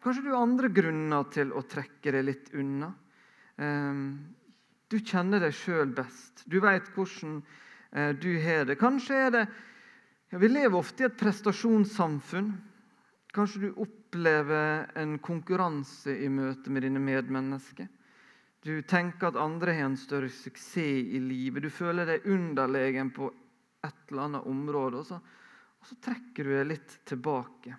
Kanskje 0.04 0.26
du 0.26 0.32
har 0.34 0.44
andre 0.44 0.68
grunner 0.68 1.28
til 1.32 1.52
å 1.56 1.62
trekke 1.64 2.12
deg 2.12 2.26
litt 2.26 2.50
unna. 2.60 2.90
Ehm, 3.56 4.18
du 4.92 4.98
kjenner 5.00 5.40
deg 5.40 5.54
sjøl 5.56 5.94
best. 5.96 6.42
Du 6.44 6.58
veit 6.60 6.90
hvordan 6.92 7.38
eh, 7.90 8.12
du 8.12 8.34
har 8.44 8.68
det. 8.68 8.76
Kanskje 8.80 9.22
er 9.26 9.32
det 9.32 9.46
Vi 10.34 10.48
lever 10.48 10.74
ofte 10.76 11.04
i 11.04 11.06
et 11.06 11.16
prestasjonssamfunn. 11.16 12.48
Kanskje 13.34 13.60
du 13.62 13.80
opplever 13.84 14.90
en 14.98 15.16
konkurranse 15.22 16.10
i 16.10 16.28
møte 16.28 16.72
med 16.74 16.82
dine 16.82 17.00
medmennesker. 17.00 17.86
Du 18.64 18.82
tenker 18.82 19.28
at 19.28 19.36
andre 19.36 19.74
har 19.76 19.90
en 19.90 19.96
større 20.00 20.30
suksess 20.32 21.04
i 21.12 21.20
livet. 21.20 21.66
Du 21.66 21.70
føler 21.70 22.08
deg 22.08 22.28
underlegen 22.32 23.10
på 23.12 23.28
et 23.84 24.06
eller 24.08 24.22
annet 24.24 24.46
område, 24.48 25.02
og 25.02 25.08
så, 25.08 25.18
og 25.20 25.88
så 25.90 25.98
trekker 26.06 26.48
du 26.48 26.54
deg 26.54 26.70
litt 26.70 26.94
tilbake. 27.04 27.74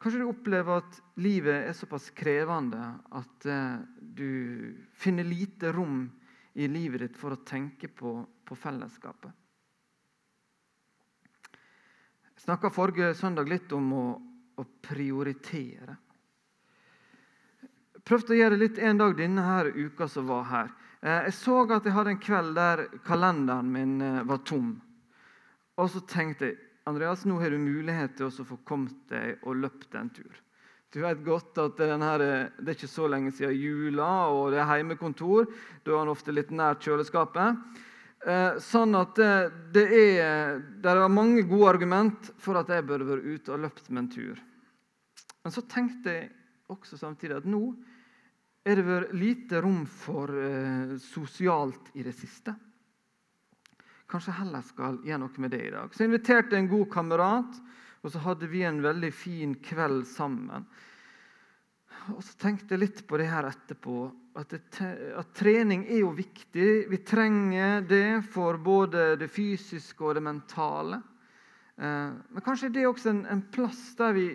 Kanskje 0.00 0.22
du 0.22 0.30
opplever 0.30 0.80
at 0.80 0.96
livet 1.20 1.66
er 1.66 1.76
såpass 1.76 2.08
krevende 2.16 2.86
at 3.20 3.48
eh, 3.52 3.84
du 4.00 4.30
finner 4.96 5.28
lite 5.28 5.74
rom 5.76 6.06
i 6.56 6.70
livet 6.72 7.04
ditt 7.04 7.20
for 7.20 7.36
å 7.36 7.42
tenke 7.44 7.92
på, 7.92 8.14
på 8.48 8.56
fellesskapet. 8.56 9.44
Jeg 12.32 12.44
snakka 12.46 12.72
forrige 12.72 13.12
søndag 13.18 13.52
litt 13.52 13.72
om 13.76 13.92
å, 13.92 14.06
å 14.56 14.68
prioritere 14.84 15.98
prøvde 18.06 18.34
å 18.34 18.38
gjøre 18.38 18.58
litt 18.60 18.78
en 18.78 19.00
dag 19.00 19.16
denne 19.18 19.42
her 19.42 19.72
uka 19.74 20.06
som 20.10 20.28
var 20.30 20.46
her. 20.50 20.72
Eh, 21.02 21.26
jeg 21.28 21.34
så 21.36 21.58
at 21.64 21.84
jeg 21.84 21.94
hadde 21.96 22.14
en 22.14 22.22
kveld 22.22 22.54
der 22.56 22.84
kalenderen 23.06 23.72
min 23.72 23.98
eh, 24.02 24.22
var 24.28 24.42
tom. 24.46 24.76
Og 25.76 25.90
så 25.92 26.02
tenkte 26.08 26.52
jeg 26.52 26.62
Andreas, 26.86 27.24
nå 27.26 27.40
har 27.40 27.50
du 27.50 27.58
mulighet 27.58 28.14
til 28.14 28.28
å 28.28 28.46
få 28.46 28.60
kommet 28.62 29.08
deg 29.10 29.42
og 29.42 29.58
løpt 29.58 29.96
en 29.98 30.10
tur. 30.14 30.36
Du 30.94 31.00
vet 31.02 31.24
godt 31.26 31.58
at 31.58 31.80
det 31.80 31.88
er 31.90 32.70
ikke 32.70 32.88
så 32.88 33.08
lenge 33.10 33.32
siden 33.34 33.58
jula, 33.58 34.30
og 34.30 34.54
det 34.54 34.60
er 34.62 34.68
heimekontor. 34.70 35.48
Da 35.82 35.92
er 35.92 35.98
han 35.98 36.12
ofte 36.12 36.30
litt 36.30 36.52
nær 36.54 36.78
kjøleskapet. 36.78 37.58
Eh, 38.22 38.60
sånn 38.62 38.94
at 38.96 39.18
det 39.18 39.82
er, 39.82 40.62
det 40.78 40.94
er 40.94 41.10
mange 41.10 41.42
gode 41.50 41.74
argument 41.74 42.30
for 42.38 42.62
at 42.62 42.70
jeg 42.70 42.86
burde 42.86 43.10
vært 43.10 43.26
ute 43.34 43.56
og 43.56 43.66
løpt 43.66 43.90
med 43.90 44.04
en 44.04 44.12
tur. 44.14 44.40
Men 45.42 45.54
så 45.58 45.66
tenkte 45.66 46.14
jeg 46.14 46.30
også 46.70 47.02
samtidig 47.02 47.40
at 47.40 47.50
nå 47.50 47.74
er 48.66 48.80
det 48.80 48.86
vært 48.86 49.14
lite 49.14 49.60
rom 49.62 49.84
for 49.86 50.32
eh, 50.34 50.96
sosialt 50.98 51.92
i 51.94 52.02
det 52.02 52.14
siste. 52.18 52.54
Kanskje 54.10 54.34
heller 54.40 54.64
skal 54.66 54.98
gjøre 55.06 55.22
noe 55.22 55.42
med 55.42 55.54
det 55.54 55.62
i 55.68 55.72
dag. 55.74 55.92
Så 55.94 56.02
jeg 56.02 56.10
inviterte 56.10 56.58
en 56.58 56.70
god 56.70 56.86
kamerat, 56.90 57.60
og 58.02 58.12
så 58.12 58.22
hadde 58.22 58.50
vi 58.50 58.64
en 58.66 58.82
veldig 58.82 59.10
fin 59.14 59.54
kveld 59.62 60.04
sammen. 60.10 60.66
Og 62.14 62.22
så 62.22 62.36
tenkte 62.38 62.74
jeg 62.74 62.82
litt 62.82 63.02
på 63.06 63.18
det 63.18 63.26
her 63.30 63.48
etterpå. 63.48 63.96
At, 64.38 64.52
det, 64.52 64.60
at, 65.16 65.30
trening 65.34 65.86
er 65.88 66.02
jo 66.04 66.12
viktig. 66.14 66.68
Vi 66.90 67.00
trenger 67.06 67.86
det 67.86 68.20
for 68.34 68.58
både 68.62 69.14
det 69.18 69.30
fysiske 69.32 70.06
og 70.06 70.18
det 70.18 70.26
mentale. 70.26 71.00
Eh, 71.78 72.10
men 72.14 72.46
kanskje 72.46 72.70
det 72.74 72.82
er 72.82 72.90
også 72.90 73.14
en, 73.14 73.24
en 73.30 73.46
plass 73.52 73.88
der 73.98 74.14
vi 74.16 74.28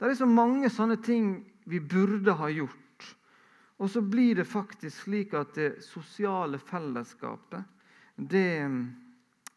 Det 0.00 0.08
er 0.08 0.16
så 0.16 0.26
mange 0.26 0.70
sånne 0.72 0.96
ting 1.04 1.34
vi 1.68 1.76
burde 1.80 2.32
ha 2.38 2.46
gjort 2.48 2.79
Og 3.80 3.88
så 3.90 4.02
blir 4.04 4.36
det 4.36 4.44
faktisk 4.44 5.06
slik 5.06 5.32
at 5.38 5.54
det 5.56 5.70
sosiale 5.84 6.60
fellesskapet 6.60 7.64
det, 8.20 8.68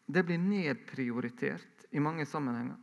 det 0.06 0.22
blir 0.24 0.40
nedprioritert 0.40 1.84
i 1.92 2.00
mange 2.00 2.24
sammenhenger. 2.26 2.78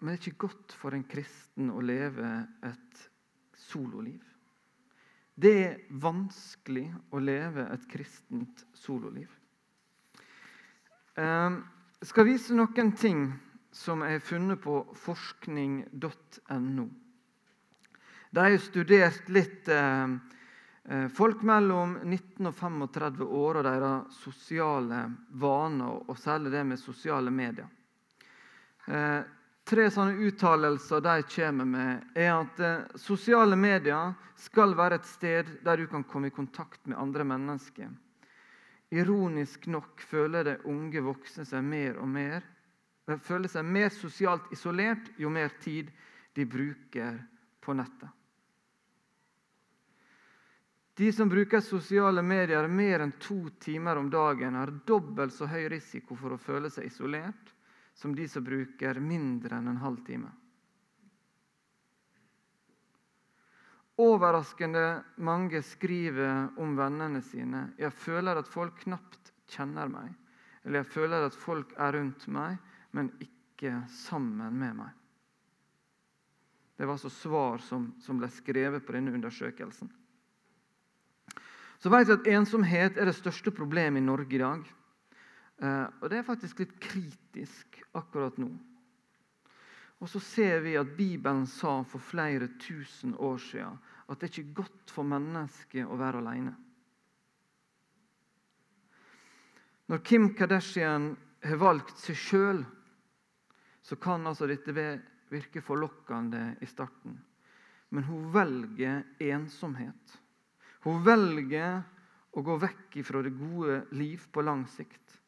Men 0.00 0.10
det 0.10 0.16
er 0.18 0.22
ikke 0.26 0.48
godt 0.48 0.74
for 0.76 0.96
en 0.96 1.06
kristen 1.06 1.70
å 1.70 1.80
leve 1.80 2.32
et 2.66 3.04
sololiv. 3.70 4.20
Det 5.34 5.54
er 5.62 5.78
vanskelig 6.02 6.88
å 7.14 7.22
leve 7.22 7.64
et 7.72 7.86
kristent 7.90 8.66
sololiv. 8.76 9.30
Jeg 11.14 12.10
skal 12.10 12.26
vise 12.26 12.58
noen 12.58 12.92
ting 12.98 13.24
som 13.74 14.02
jeg 14.02 14.18
har 14.18 14.28
funnet 14.28 14.60
på 14.62 14.82
forskning.no. 14.98 16.86
De 18.34 18.40
har 18.40 18.56
studert 18.58 19.28
litt 19.30 19.68
eh, 19.70 20.14
eh, 20.84 21.06
folk 21.14 21.44
mellom 21.46 21.98
19 22.02 22.48
og 22.50 22.56
35 22.58 23.22
år 23.24 23.60
og 23.60 23.66
deres 23.66 24.16
sosiale 24.24 25.04
vaner, 25.38 26.00
og 26.08 26.18
særlig 26.18 26.50
det 26.54 26.64
med 26.66 26.80
sosiale 26.82 27.30
medier. 27.30 27.68
Eh, 28.90 29.20
tre 29.64 29.84
sånne 29.94 30.18
uttalelser 30.26 31.04
de 31.04 31.18
kommer 31.36 31.68
med, 31.76 32.08
er 32.18 32.32
at 32.34 32.64
eh, 32.64 32.96
sosiale 32.98 33.56
medier 33.56 34.16
skal 34.48 34.74
være 34.76 34.98
et 34.98 35.06
sted 35.08 35.52
der 35.62 35.78
du 35.78 35.86
kan 35.92 36.02
komme 36.02 36.32
i 36.32 36.34
kontakt 36.34 36.82
med 36.90 36.98
andre 36.98 37.28
mennesker. 37.28 37.92
Ironisk 38.94 39.70
nok 39.70 40.02
føler 40.10 40.50
de 40.50 40.58
unge 40.70 41.06
voksne 41.06 41.46
seg 41.46 41.62
mer 41.64 42.02
og 42.02 42.10
mer 42.10 42.42
de 43.04 43.16
føler 43.20 43.52
seg 43.52 43.66
mer 43.68 43.90
sosialt 43.92 44.52
isolert 44.54 45.10
jo 45.20 45.30
mer 45.32 45.52
tid 45.60 45.90
de 46.34 46.46
bruker 46.48 47.18
på 47.60 47.76
nettet. 47.76 48.08
De 50.94 51.12
som 51.12 51.28
bruker 51.28 51.60
sosiale 51.60 52.22
medier 52.22 52.68
mer 52.68 53.02
enn 53.02 53.12
to 53.18 53.48
timer 53.58 53.98
om 53.98 54.10
dagen, 54.10 54.54
har 54.54 54.70
dobbelt 54.86 55.34
så 55.34 55.48
høy 55.50 55.66
risiko 55.72 56.14
for 56.14 56.36
å 56.36 56.38
føle 56.38 56.70
seg 56.70 56.86
isolert 56.86 57.50
som 57.98 58.14
de 58.14 58.28
som 58.30 58.44
bruker 58.46 59.00
mindre 59.02 59.58
enn 59.58 59.72
en 59.72 59.82
halv 59.82 60.04
time. 60.06 60.30
Overraskende 63.98 65.04
mange 65.22 65.62
skriver 65.62 66.48
om 66.58 66.74
vennene 66.78 67.22
sine. 67.22 67.72
'Jeg 67.78 67.92
føler 67.92 68.38
at 68.38 68.50
folk 68.50 68.80
knapt 68.82 69.32
kjenner 69.46 69.88
meg.' 69.88 70.14
Eller 70.64 70.82
'jeg 70.82 70.92
føler 70.94 71.26
at 71.26 71.34
folk 71.34 71.74
er 71.78 71.92
rundt 71.92 72.26
meg, 72.26 72.58
men 72.90 73.12
ikke 73.20 73.86
sammen 73.86 74.58
med 74.58 74.76
meg'. 74.76 74.94
Det 76.76 76.86
var 76.86 76.94
altså 76.94 77.10
svar 77.10 77.58
som, 77.58 77.94
som 78.00 78.18
ble 78.18 78.28
skrevet 78.28 78.86
på 78.86 78.92
denne 78.92 79.14
undersøkelsen. 79.14 79.90
Så 81.84 81.90
vet 81.92 82.08
vi 82.08 82.14
at 82.16 82.28
Ensomhet 82.32 82.96
er 82.96 83.10
det 83.10 83.12
største 83.12 83.52
problemet 83.52 84.00
i 84.00 84.04
Norge 84.06 84.32
i 84.32 84.38
dag. 84.40 84.62
Eh, 85.60 85.88
og 86.00 86.06
det 86.08 86.16
er 86.16 86.24
faktisk 86.24 86.62
litt 86.62 86.78
kritisk 86.80 87.76
akkurat 87.92 88.38
nå. 88.40 88.46
Og 90.00 90.08
så 90.08 90.22
ser 90.24 90.62
vi 90.64 90.78
at 90.80 90.94
Bibelen 90.96 91.44
sa 91.44 91.82
for 91.84 92.00
flere 92.00 92.48
tusen 92.56 93.12
år 93.20 93.36
siden 93.50 93.76
at 94.08 94.16
det 94.16 94.32
ikke 94.32 94.46
er 94.46 94.56
godt 94.62 94.94
for 94.96 95.12
mennesket 95.12 95.84
å 95.84 96.00
være 96.00 96.24
alene. 96.24 96.54
Når 99.92 100.04
Kim 100.08 100.32
Kardashian 100.32 101.12
har 101.44 101.60
valgt 101.60 102.00
seg 102.00 102.16
sjøl, 102.16 102.64
så 103.84 104.00
kan 104.00 104.24
altså 104.24 104.48
dette 104.48 104.72
virke 104.72 105.60
forlokkende 105.60 106.54
i 106.64 106.72
starten. 106.72 107.20
Men 107.92 108.08
hun 108.08 108.30
velger 108.32 109.04
ensomhet. 109.20 110.23
Hun 110.84 111.00
velger 111.04 111.82
å 112.34 112.42
gå 112.44 112.56
vekk 112.60 112.98
fra 113.06 113.22
det 113.24 113.32
gode 113.38 113.80
liv 113.96 114.24
på 114.32 114.42
lang 114.44 114.66
sikt. 114.68 115.20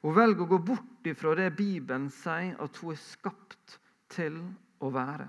Hun 0.00 0.14
velger 0.16 0.46
å 0.46 0.50
gå 0.54 0.58
bort 0.70 1.10
fra 1.18 1.34
det 1.36 1.50
Bibelen 1.58 2.08
sier 2.14 2.56
at 2.62 2.80
hun 2.80 2.94
er 2.94 3.00
skapt 3.02 3.76
til 4.14 4.38
å 4.80 4.90
være. 4.94 5.28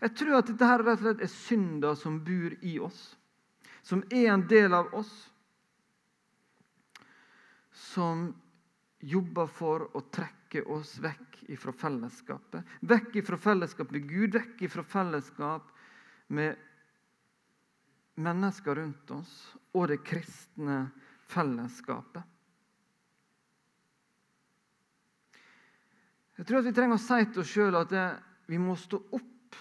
Jeg 0.00 0.12
tror 0.20 0.38
at 0.38 0.50
dette 0.50 0.68
her 0.68 0.84
rett 0.84 1.00
og 1.00 1.06
slett 1.06 1.24
er 1.24 1.32
synder 1.32 1.96
som 1.96 2.18
bor 2.24 2.56
i 2.60 2.76
oss, 2.84 3.00
som 3.82 4.02
er 4.12 4.28
en 4.32 4.44
del 4.48 4.76
av 4.76 4.92
oss, 4.96 5.12
som 7.76 8.28
jobber 9.00 9.48
for 9.52 9.86
å 9.96 10.02
trekke 10.12 10.64
oss 10.72 10.96
vekk 11.00 11.42
fra 11.60 11.72
fellesskapet. 11.76 12.76
Vekk 12.88 13.20
fra 13.24 13.38
fellesskap 13.40 13.92
med 13.94 14.08
Gud, 14.08 14.36
vekk 14.36 14.66
fra 14.72 14.84
fellesskap 14.84 15.68
med 16.28 16.56
mennesker 18.16 18.78
rundt 18.78 19.10
oss 19.16 19.34
og 19.76 19.88
det 19.90 20.00
kristne 20.06 20.86
fellesskapet. 21.30 22.22
Jeg 26.36 26.48
tror 26.48 26.60
at 26.60 26.68
vi 26.68 26.74
trenger 26.76 26.98
å 26.98 27.00
si 27.00 27.18
til 27.30 27.42
oss 27.42 27.52
sjøl 27.52 27.78
at 27.78 27.92
det, 27.92 28.06
vi 28.50 28.58
må 28.60 28.76
stå 28.78 29.00
opp 29.16 29.60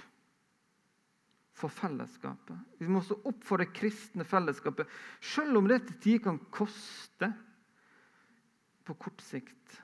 for 1.55 1.71
fellesskapet. 1.71 2.57
Vi 2.81 2.87
må 2.91 2.99
stå 3.03 3.15
opp 3.31 3.45
for 3.47 3.63
det 3.63 3.71
kristne 3.75 4.27
fellesskapet, 4.27 4.89
selv 5.23 5.61
om 5.61 5.69
det 5.71 5.85
til 5.85 5.99
tider 6.03 6.25
kan 6.27 6.39
koste 6.51 7.31
på 8.85 8.95
kort 8.99 9.23
sikt. 9.23 9.79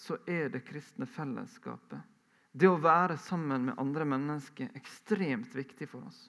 Så 0.00 0.20
er 0.30 0.48
det 0.54 0.62
kristne 0.64 1.08
fellesskapet, 1.10 1.98
det 2.52 2.70
å 2.70 2.78
være 2.80 3.18
sammen 3.20 3.68
med 3.68 3.82
andre 3.82 4.06
mennesker, 4.08 4.70
ekstremt 4.78 5.52
viktig 5.54 5.90
for 5.90 6.06
oss. 6.08 6.22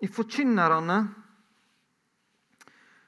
I 0.00 0.08
Forkynnerne 0.08 0.98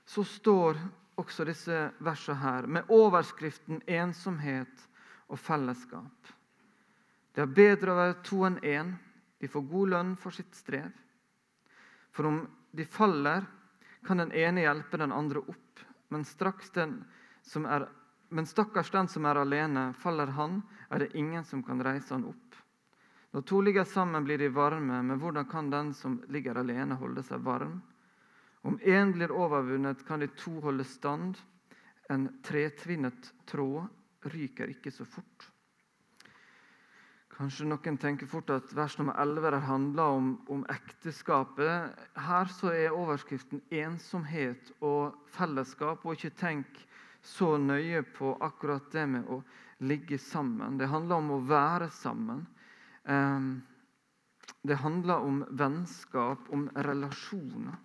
så 0.07 0.25
står 0.25 0.79
også 1.16 1.44
disse 1.49 1.79
versene 2.05 2.38
her, 2.38 2.66
med 2.66 2.90
overskriften 2.92 3.81
'ensomhet 3.87 4.88
og 5.29 5.38
fellesskap'. 5.38 6.33
Det 7.35 7.42
er 7.42 7.53
bedre 7.53 7.92
å 7.92 7.96
være 7.96 8.22
to 8.22 8.44
enn 8.46 8.61
én. 8.64 8.94
De 9.40 9.49
får 9.49 9.68
god 9.68 9.88
lønn 9.88 10.16
for 10.16 10.31
sitt 10.31 10.55
strev. 10.55 10.92
For 12.12 12.27
om 12.27 12.38
de 12.72 12.85
faller, 12.85 13.44
kan 14.07 14.16
den 14.16 14.33
ene 14.33 14.62
hjelpe 14.64 14.96
den 14.96 15.12
andre 15.12 15.42
opp. 15.42 15.83
Men, 16.09 16.25
den 16.75 17.05
er, 17.66 17.88
men 18.31 18.46
stakkars 18.46 18.90
den 18.90 19.09
som 19.09 19.27
er 19.27 19.37
alene, 19.37 19.92
faller 19.92 20.27
han, 20.27 20.62
er 20.90 20.99
det 20.99 21.14
ingen 21.14 21.44
som 21.44 21.62
kan 21.62 21.83
reise 21.83 22.14
han 22.14 22.25
opp. 22.25 22.57
Når 23.37 23.42
to 23.44 23.59
ligger 23.61 23.85
sammen, 23.85 24.25
blir 24.25 24.38
de 24.40 24.46
varme, 24.49 25.03
men 25.05 25.18
hvordan 25.20 25.44
kan 25.44 25.66
den 25.68 25.90
som 25.94 26.22
ligger 26.33 26.57
alene, 26.57 26.96
holde 26.96 27.20
seg 27.20 27.42
varm? 27.44 27.83
Om 28.64 28.79
én 28.81 29.12
blir 29.12 29.35
overvunnet, 29.35 30.07
kan 30.09 30.25
de 30.25 30.31
to 30.40 30.55
holde 30.64 30.87
stand. 30.88 31.37
En 32.09 32.31
tretvinnet 32.40 33.29
tråd 33.44 34.33
ryker 34.33 34.72
ikke 34.72 34.94
så 34.94 35.05
fort. 35.05 35.51
Kanskje 37.37 37.68
noen 37.68 38.01
tenker 38.01 38.33
fort 38.33 38.55
at 38.57 38.72
vers 38.72 38.96
nummer 38.96 39.20
11 39.20 39.61
handler 39.68 40.16
om, 40.16 40.33
om 40.49 40.64
ekteskapet. 40.72 41.92
Her 42.16 42.49
så 42.57 42.72
er 42.72 42.96
overskriften 42.96 43.61
'ensomhet 43.68 44.72
og 44.81 45.12
fellesskap'. 45.37 46.09
Og 46.09 46.16
ikke 46.16 46.33
tenk 46.40 46.87
så 47.20 47.59
nøye 47.61 48.01
på 48.16 48.33
akkurat 48.40 48.88
det 48.96 49.07
med 49.07 49.29
å 49.29 49.42
ligge 49.85 50.16
sammen. 50.18 50.79
Det 50.79 50.88
handler 50.88 51.16
om 51.20 51.31
å 51.37 51.44
være 51.44 51.90
sammen. 51.92 52.46
Det 54.66 54.79
handler 54.83 55.23
om 55.23 55.45
vennskap, 55.55 56.49
om 56.51 56.66
relasjoner. 56.75 57.77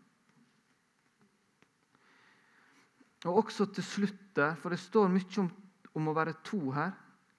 Og 3.29 3.43
også 3.43 3.67
til 3.69 3.85
slutt 3.85 4.21
der, 4.35 4.55
for 4.57 4.73
det 4.73 4.81
står 4.81 5.11
mye 5.13 5.43
om, 5.43 5.49
om 5.93 6.09
å 6.09 6.15
være 6.17 6.39
to 6.47 6.71
her. 6.73 6.95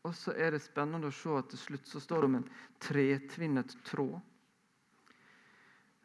Og 0.07 0.15
så 0.19 0.35
er 0.35 0.55
det 0.55 0.63
spennende 0.63 1.11
å 1.11 1.15
se 1.15 1.35
at 1.39 1.51
til 1.51 1.61
slutt 1.61 1.91
så 1.91 2.03
står 2.03 2.23
det 2.23 2.31
om 2.31 2.39
en 2.39 2.49
tretvinnet 2.83 3.75
tråd. 3.87 4.19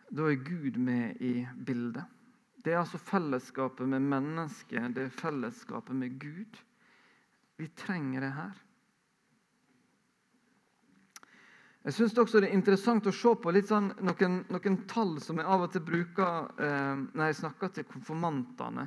Da 0.08 0.30
er 0.30 0.40
Gud 0.40 0.78
med 0.80 1.22
i 1.22 1.42
bildet. 1.68 2.06
Det 2.63 2.74
er 2.74 2.82
altså 2.82 3.00
fellesskapet 3.00 3.88
med 3.90 4.04
mennesket, 4.04 4.94
det 4.96 5.08
er 5.08 5.13
fellesskapet 5.13 5.96
med 5.96 6.18
Gud. 6.20 6.58
Vi 7.58 7.68
trenger 7.80 8.26
det 8.26 8.32
her. 8.36 8.56
Jeg 11.88 11.93
synes 11.95 12.17
også 12.19 12.41
det 12.43 12.50
er 12.50 12.58
interessant 12.58 13.06
å 13.08 13.13
se 13.15 13.32
på 13.39 13.52
sånn, 13.63 13.93
noen, 14.04 14.34
noen, 14.52 14.73
tall 14.91 15.13
som 15.23 15.38
jeg 15.39 15.47
av 15.47 15.62
og 15.63 15.71
til 15.71 15.86
bruker 15.88 16.50
eh, 16.60 16.97
når 17.15 17.30
jeg 17.30 17.38
snakker 17.39 17.71
til 17.71 17.88
konfirmantene 17.88 18.84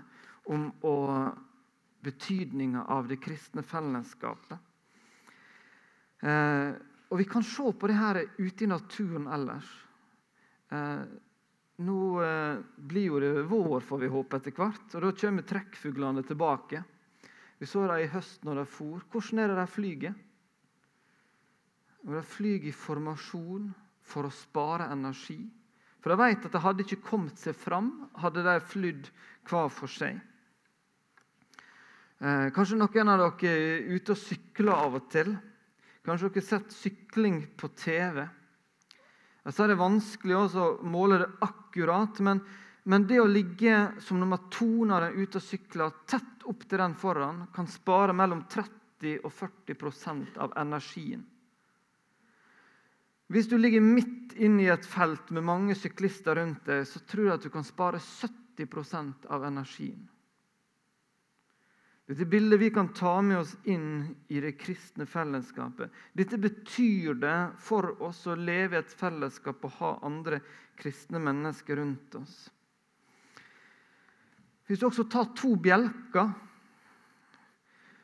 om 0.52 0.66
betydninga 2.04 2.84
av 2.92 3.08
det 3.08 3.16
kristne 3.24 3.64
fellesskapet. 3.64 4.60
Eh, 6.20 6.76
og 7.08 7.18
Vi 7.18 7.24
kan 7.24 7.42
se 7.42 7.72
på 7.72 7.88
det 7.88 7.96
her 7.96 8.20
ute 8.36 8.64
i 8.64 8.68
naturen 8.68 9.32
ellers. 9.32 9.72
Eh, 10.68 11.02
nå 11.80 12.00
eh, 12.20 12.60
blir 12.76 13.08
jo 13.08 13.20
det 13.24 13.34
vår, 13.48 13.80
får 13.80 14.04
vi 14.04 14.12
håpe, 14.12 14.36
etter 14.36 14.52
hvert. 14.60 14.88
og 14.92 15.08
Da 15.08 15.16
kommer 15.24 15.48
trekkfuglene 15.48 16.22
tilbake. 16.28 16.84
Vi 17.56 17.64
så 17.64 17.88
dem 17.88 18.04
i 18.04 18.12
høst 18.12 18.44
når 18.44 18.60
de 18.60 18.72
for. 18.76 19.00
Hvordan 19.08 19.40
er 19.40 19.48
det 19.48 19.62
de 19.64 19.72
flyger? 19.72 20.26
Og 22.06 22.16
de 22.16 22.22
flyr 22.24 22.66
i 22.68 22.72
formasjon, 22.72 23.70
for 24.10 24.26
å 24.26 24.34
spare 24.34 24.88
energi. 24.90 25.38
For 26.00 26.12
de 26.12 26.18
vet 26.18 26.46
at 26.48 26.54
de 26.54 26.62
hadde 26.64 26.84
ikke 26.86 27.04
kommet 27.04 27.38
seg 27.38 27.56
fram, 27.56 27.92
hadde 28.18 28.44
de 28.46 28.56
flydd 28.72 29.10
hver 29.48 29.68
for 29.74 29.92
seg. 29.92 30.18
Eh, 32.20 32.48
kanskje 32.56 32.76
noen 32.80 33.12
av 33.12 33.22
dere 33.22 33.52
er 33.52 33.86
ute 33.94 34.14
og 34.16 34.20
sykler 34.20 34.74
av 34.74 34.98
og 34.98 35.06
til. 35.12 35.32
Kanskje 36.04 36.28
dere 36.28 36.42
har 36.42 36.48
sett 36.48 36.74
sykling 36.76 37.38
på 37.60 37.70
TV. 37.76 38.24
Så 39.48 39.64
er 39.64 39.72
det 39.72 39.80
vanskelig 39.80 40.36
å 40.36 40.66
måle 40.84 41.22
det 41.22 41.30
akkurat, 41.44 42.20
men, 42.24 42.42
men, 42.84 43.06
det 43.08 43.22
å 43.22 43.28
ligge 43.28 43.76
som 44.04 44.20
nummer 44.20 44.42
to 44.52 44.68
når 44.84 45.06
en 45.06 45.14
er 45.14 45.16
ute 45.16 45.40
og 45.40 45.46
sykler, 45.46 45.96
tett 46.08 46.44
opp 46.48 46.66
til 46.68 46.80
den 46.80 46.96
foran, 47.00 47.46
kan 47.56 47.68
spare 47.68 48.16
mellom 48.16 48.44
30 48.52 49.24
og 49.24 49.32
40% 49.32 50.36
av 50.44 50.52
energien. 50.60 51.24
Hvis 53.30 53.46
du 53.46 53.56
ligger 53.58 53.82
midt 53.84 54.34
inne 54.42 54.64
i 54.64 54.70
et 54.72 54.86
felt 54.90 55.28
med 55.30 55.46
mange 55.46 55.76
syklister 55.78 56.34
rundt 56.40 56.64
deg, 56.66 56.82
så 56.88 57.02
tror 57.06 57.28
jeg 57.28 57.36
at 57.36 57.44
du 57.46 57.52
kan 57.54 57.66
spare 57.66 58.00
70% 58.02 59.28
av 59.30 59.44
energien. 59.46 60.08
Dette 62.10 62.26
bildet 62.26 62.58
vi 62.58 62.72
kan 62.74 62.88
ta 62.90 63.20
med 63.22 63.38
oss 63.38 63.52
inn 63.70 64.16
i 64.34 64.40
det 64.42 64.56
kristne 64.58 65.06
fellesskapet. 65.06 65.92
Dette 66.10 66.40
betyr 66.42 67.14
det 67.22 67.36
for 67.62 67.92
oss 68.02 68.24
å 68.26 68.34
leve 68.34 68.74
i 68.74 68.80
et 68.80 68.96
fellesskap 68.98 69.62
og 69.68 69.76
ha 69.76 69.92
andre 70.08 70.40
kristne 70.80 71.20
mennesker 71.22 71.78
rundt 71.78 72.16
oss. 72.18 72.34
Hvis 74.66 74.82
du 74.82 74.88
også 74.88 75.06
tar 75.10 75.30
to 75.38 75.54
bjelker 75.58 76.32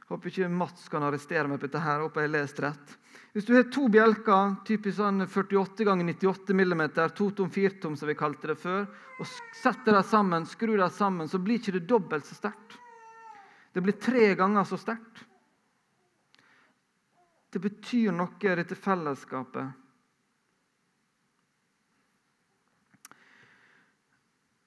Håper 0.06 0.30
ikke 0.30 0.46
Mats 0.54 0.84
kan 0.86 1.02
arrestere 1.02 1.50
meg 1.50 1.58
på 1.58 1.66
dette. 1.66 1.82
her, 1.82 1.98
håper 2.04 2.22
jeg 2.22 2.28
har 2.28 2.34
lest 2.36 2.60
rett. 2.62 2.92
Hvis 3.36 3.44
du 3.44 3.52
har 3.52 3.66
to 3.68 3.82
bjelker, 3.92 4.54
typisk 4.64 4.96
sånn 4.96 5.26
48 5.28 5.84
ganger 5.84 6.06
98 6.08 6.54
mm, 6.56 6.82
totom 7.12 7.50
firtom 7.52 7.92
som 8.00 8.08
vi 8.08 8.14
kalte 8.16 8.48
det 8.48 8.56
før, 8.56 8.86
og 9.20 9.28
setter 9.60 9.92
dem 9.92 10.06
sammen, 10.08 10.46
skrur 10.48 10.80
dem 10.80 10.88
sammen, 10.88 11.28
så 11.28 11.36
blir 11.44 11.60
ikke 11.60 11.74
det 11.74 11.82
dobbelt 11.84 12.24
så 12.24 12.38
sterkt. 12.38 12.78
Det 13.76 13.82
blir 13.84 13.98
tre 14.00 14.30
ganger 14.40 14.64
så 14.64 14.78
sterkt. 14.80 15.20
Det 17.52 17.60
betyr 17.60 18.16
noe, 18.16 18.56
dette 18.56 18.80
fellesskapet. 18.80 19.68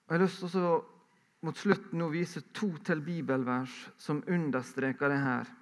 Jeg 0.05 0.13
har 0.13 0.25
lyst 0.27 0.45
til 0.45 0.61
å 0.61 0.77
mot 1.41 1.57
slutten 1.57 1.97
nå 2.03 2.13
vise 2.13 2.45
to 2.53 2.69
til 2.85 3.01
bibelvers 3.01 3.87
som 3.97 4.21
understreker 4.29 5.09
det 5.09 5.23
her. 5.25 5.55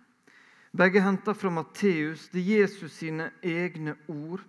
Begge 0.72 1.02
henta 1.02 1.34
fra 1.34 1.50
Matteus. 1.50 2.28
Det 2.30 2.42
er 2.42 2.62
Jesus 2.62 3.00
sine 3.00 3.32
egne 3.42 3.96
ord. 4.12 4.44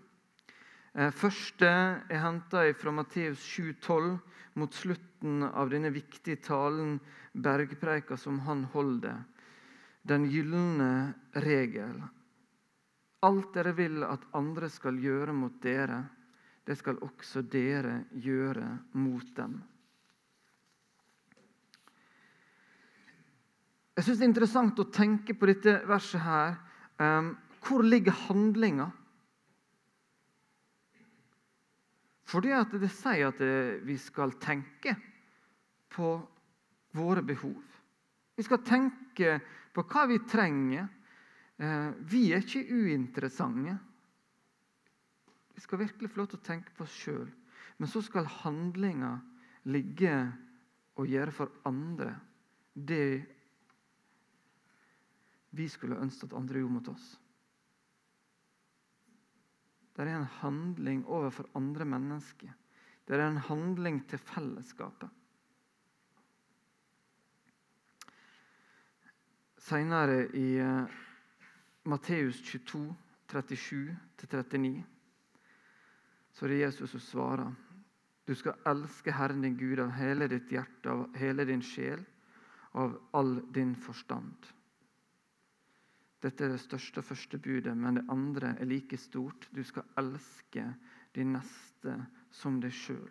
Eh, 0.94 1.10
første 1.14 1.68
er 1.68 2.22
henta 2.24 2.64
fra 2.74 2.92
Matteus 2.92 3.38
7,12, 3.54 4.18
mot 4.58 4.74
slutten 4.74 5.44
av 5.46 5.70
denne 5.70 5.92
viktige 5.94 6.40
talen, 6.42 6.98
bergpreika, 7.32 8.16
som 8.16 8.40
han 8.48 8.64
holder. 8.72 9.22
Den 10.02 10.26
gylne 10.30 11.14
regel. 11.38 12.00
Alt 13.22 13.54
dere 13.54 13.74
vil 13.78 14.02
at 14.06 14.26
andre 14.34 14.68
skal 14.70 14.98
gjøre 15.02 15.34
mot 15.34 15.62
dere, 15.62 16.04
det 16.66 16.76
skal 16.78 17.00
også 17.02 17.42
dere 17.42 18.04
gjøre 18.12 18.66
mot 18.98 19.30
dem. 19.36 19.58
Jeg 23.98 24.06
syns 24.06 24.20
det 24.20 24.24
er 24.28 24.30
interessant 24.30 24.78
å 24.78 24.90
tenke 24.94 25.34
på 25.34 25.48
dette 25.50 25.72
verset 25.90 26.22
her. 26.22 26.52
Hvor 27.66 27.82
ligger 27.82 28.14
handlinga? 28.28 28.86
Fordi 32.30 32.52
at 32.54 32.76
det 32.78 32.90
sier 32.94 33.32
at 33.32 33.42
vi 33.82 33.96
skal 33.98 34.36
tenke 34.38 34.94
på 35.90 36.12
våre 36.94 37.24
behov. 37.26 37.56
Vi 38.38 38.46
skal 38.46 38.62
tenke 38.62 39.38
på 39.74 39.82
hva 39.90 40.04
vi 40.10 40.20
trenger. 40.30 40.86
Uh, 41.58 41.90
vi 42.06 42.28
er 42.30 42.44
ikke 42.44 42.68
uinteressante. 42.70 43.74
Vi 45.58 45.64
skal 45.64 45.80
virkelig 45.80 46.12
få 46.12 46.20
lov 46.20 46.28
til 46.30 46.38
å 46.38 46.46
tenke 46.46 46.74
på 46.76 46.86
oss 46.86 46.94
sjøl. 46.94 47.26
Men 47.82 47.90
så 47.90 48.02
skal 48.06 48.30
handlinga 48.44 49.16
ligge 49.74 50.14
og 50.98 51.10
gjøre 51.10 51.34
for 51.34 51.50
andre 51.66 52.12
det 52.78 53.37
vi 55.50 55.68
skulle 55.68 55.98
ønske 56.00 56.28
at 56.28 56.36
andre 56.36 56.60
gjorde 56.60 56.74
mot 56.74 56.90
oss. 56.92 57.06
Det 59.96 60.04
er 60.06 60.14
en 60.14 60.28
handling 60.40 61.00
overfor 61.06 61.48
andre 61.58 61.84
mennesker. 61.88 62.52
Det 63.08 63.16
er 63.16 63.24
en 63.24 63.40
handling 63.48 64.02
til 64.06 64.20
fellesskapet. 64.22 65.08
Senere 69.58 70.28
i 70.38 70.60
uh, 70.62 70.86
Matteus 71.90 72.38
22, 72.44 72.84
37-39, 73.32 74.84
så 76.32 76.44
er 76.46 76.52
det 76.54 76.60
Jesus 76.60 76.94
som 76.94 77.00
svarer. 77.00 77.50
Du 78.28 78.34
skal 78.36 78.60
elske 78.68 79.12
Herren 79.12 79.42
din 79.42 79.56
Gud 79.58 79.80
av 79.82 79.90
hele 79.96 80.28
ditt 80.28 80.52
hjerte, 80.52 80.92
av 80.92 81.16
hele 81.16 81.44
din 81.48 81.64
sjel, 81.64 82.04
av 82.76 82.94
all 83.16 83.40
din 83.52 83.74
forstand. 83.76 84.52
Dette 86.22 86.44
er 86.44 86.50
det 86.54 86.60
største 86.60 86.98
og 86.98 87.06
første 87.06 87.38
budet, 87.38 87.76
men 87.76 88.00
det 88.00 88.06
andre 88.10 88.56
er 88.58 88.66
like 88.66 88.96
stort. 88.98 89.48
Du 89.54 89.62
skal 89.64 89.86
elske 89.98 90.64
din 91.14 91.32
neste 91.36 91.94
som 92.34 92.58
deg 92.62 92.74
sjøl. 92.74 93.10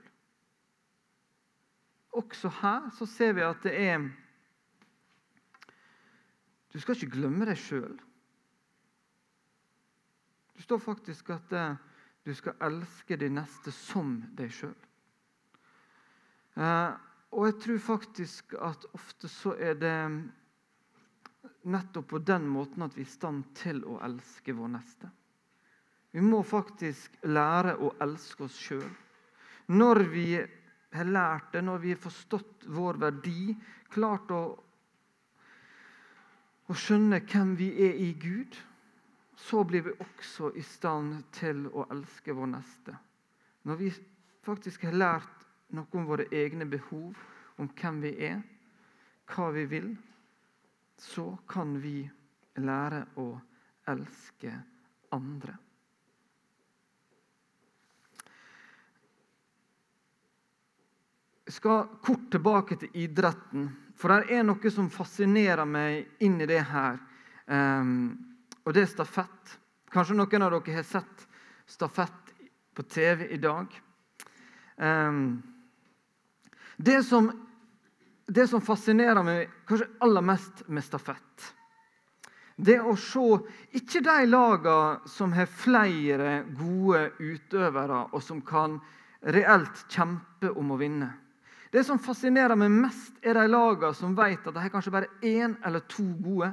Også 2.18 2.52
her 2.62 2.90
så 2.98 3.06
ser 3.06 3.36
vi 3.38 3.46
at 3.46 3.64
det 3.64 3.76
er 3.78 4.10
Du 6.74 6.80
skal 6.82 6.98
ikke 6.98 7.16
glemme 7.16 7.46
deg 7.48 7.58
sjøl. 7.58 7.96
Det 10.58 10.66
står 10.66 10.82
faktisk 10.84 11.30
at 11.30 11.54
eh, 11.56 11.78
du 12.26 12.34
skal 12.36 12.58
elske 12.62 13.16
din 13.18 13.38
neste 13.38 13.72
som 13.72 14.18
deg 14.38 14.52
sjøl. 14.52 14.76
Eh, 16.58 16.92
og 17.32 17.46
jeg 17.46 17.56
tror 17.64 17.80
faktisk 17.86 18.54
at 18.62 18.86
ofte 18.94 19.30
så 19.32 19.56
er 19.56 19.80
det 19.80 19.96
nettopp 21.64 22.08
på 22.08 22.20
den 22.20 22.48
måten 22.48 22.86
at 22.86 22.98
vi 22.98 23.04
er 23.04 23.10
i 23.10 23.16
stand 23.16 23.44
til 23.58 23.82
å 23.88 23.98
elske 24.06 24.54
vår 24.56 24.72
neste. 24.76 25.10
Vi 26.12 26.22
må 26.24 26.40
faktisk 26.44 27.18
lære 27.28 27.76
å 27.84 27.92
elske 28.02 28.46
oss 28.48 28.56
sjøl. 28.58 28.88
Når 29.68 30.04
vi 30.12 30.30
har 30.38 31.10
lært 31.10 31.52
det, 31.54 31.62
når 31.62 31.84
vi 31.84 31.92
har 31.94 32.02
forstått 32.02 32.66
vår 32.72 33.02
verdi, 33.02 33.52
klart 33.92 34.32
å, 34.32 34.42
å 36.68 36.78
skjønne 36.78 37.20
hvem 37.28 37.54
vi 37.60 37.70
er 37.90 38.00
i 38.02 38.14
Gud, 38.18 38.56
så 39.38 39.62
blir 39.68 39.84
vi 39.86 39.94
også 40.02 40.54
i 40.58 40.64
stand 40.66 41.20
til 41.38 41.68
å 41.70 41.86
elske 41.94 42.34
vår 42.34 42.50
neste. 42.56 42.96
Når 43.68 43.82
vi 43.84 43.92
faktisk 44.48 44.88
har 44.88 44.96
lært 44.98 45.46
noe 45.76 46.00
om 46.00 46.08
våre 46.08 46.26
egne 46.32 46.66
behov, 46.66 47.14
om 47.60 47.70
hvem 47.78 48.02
vi 48.02 48.14
er, 48.30 48.42
hva 49.28 49.50
vi 49.54 49.66
vil, 49.70 49.92
så 50.98 51.38
kan 51.50 51.78
vi 51.82 52.02
lære 52.58 53.04
å 53.22 53.30
elske 53.88 54.52
andre. 55.14 55.56
Jeg 61.48 61.56
skal 61.56 61.86
kort 62.04 62.26
tilbake 62.32 62.76
til 62.82 62.98
idretten. 63.06 63.70
For 63.96 64.12
det 64.12 64.36
er 64.36 64.44
noe 64.44 64.72
som 64.74 64.90
fascinerer 64.92 65.66
meg 65.66 66.20
inn 66.26 66.42
i 66.44 66.50
det 66.50 66.60
her. 66.70 67.00
Um, 67.48 68.18
og 68.66 68.76
det 68.76 68.84
er 68.84 68.92
stafett. 68.92 69.54
Kanskje 69.94 70.18
noen 70.18 70.44
av 70.44 70.52
dere 70.58 70.76
har 70.76 70.86
sett 70.86 71.24
stafett 71.68 72.34
på 72.76 72.84
TV 72.84 73.30
i 73.32 73.40
dag. 73.40 73.72
Um, 74.76 75.40
det 76.78 77.00
som 77.08 77.32
det 78.28 78.48
som 78.48 78.62
fascinerer 78.64 79.24
meg 79.24 79.54
kanskje 79.68 79.88
aller 80.04 80.26
mest 80.26 80.66
med 80.68 80.84
stafett, 80.84 81.54
det 82.58 82.80
å 82.82 82.96
se 82.98 83.38
ikke 83.78 84.02
de 84.02 84.18
lagene 84.26 85.10
som 85.14 85.34
har 85.38 85.50
flere 85.50 86.42
gode 86.58 87.12
utøvere, 87.22 88.08
og 88.12 88.24
som 88.26 88.42
kan 88.42 88.80
reelt 89.22 89.84
kjempe 89.94 90.50
om 90.58 90.74
å 90.74 90.80
vinne. 90.80 91.12
Det 91.72 91.84
som 91.86 92.00
fascinerer 92.02 92.58
meg 92.58 92.74
mest, 92.74 93.14
er 93.22 93.38
de 93.38 93.46
lagene 93.52 93.94
som 93.94 94.16
vet 94.18 94.42
at 94.42 94.56
de 94.56 94.64
har 94.64 94.74
kanskje 94.74 94.94
bare 94.96 95.12
én 95.22 95.58
eller 95.68 95.84
to 95.92 96.06
gode. 96.24 96.50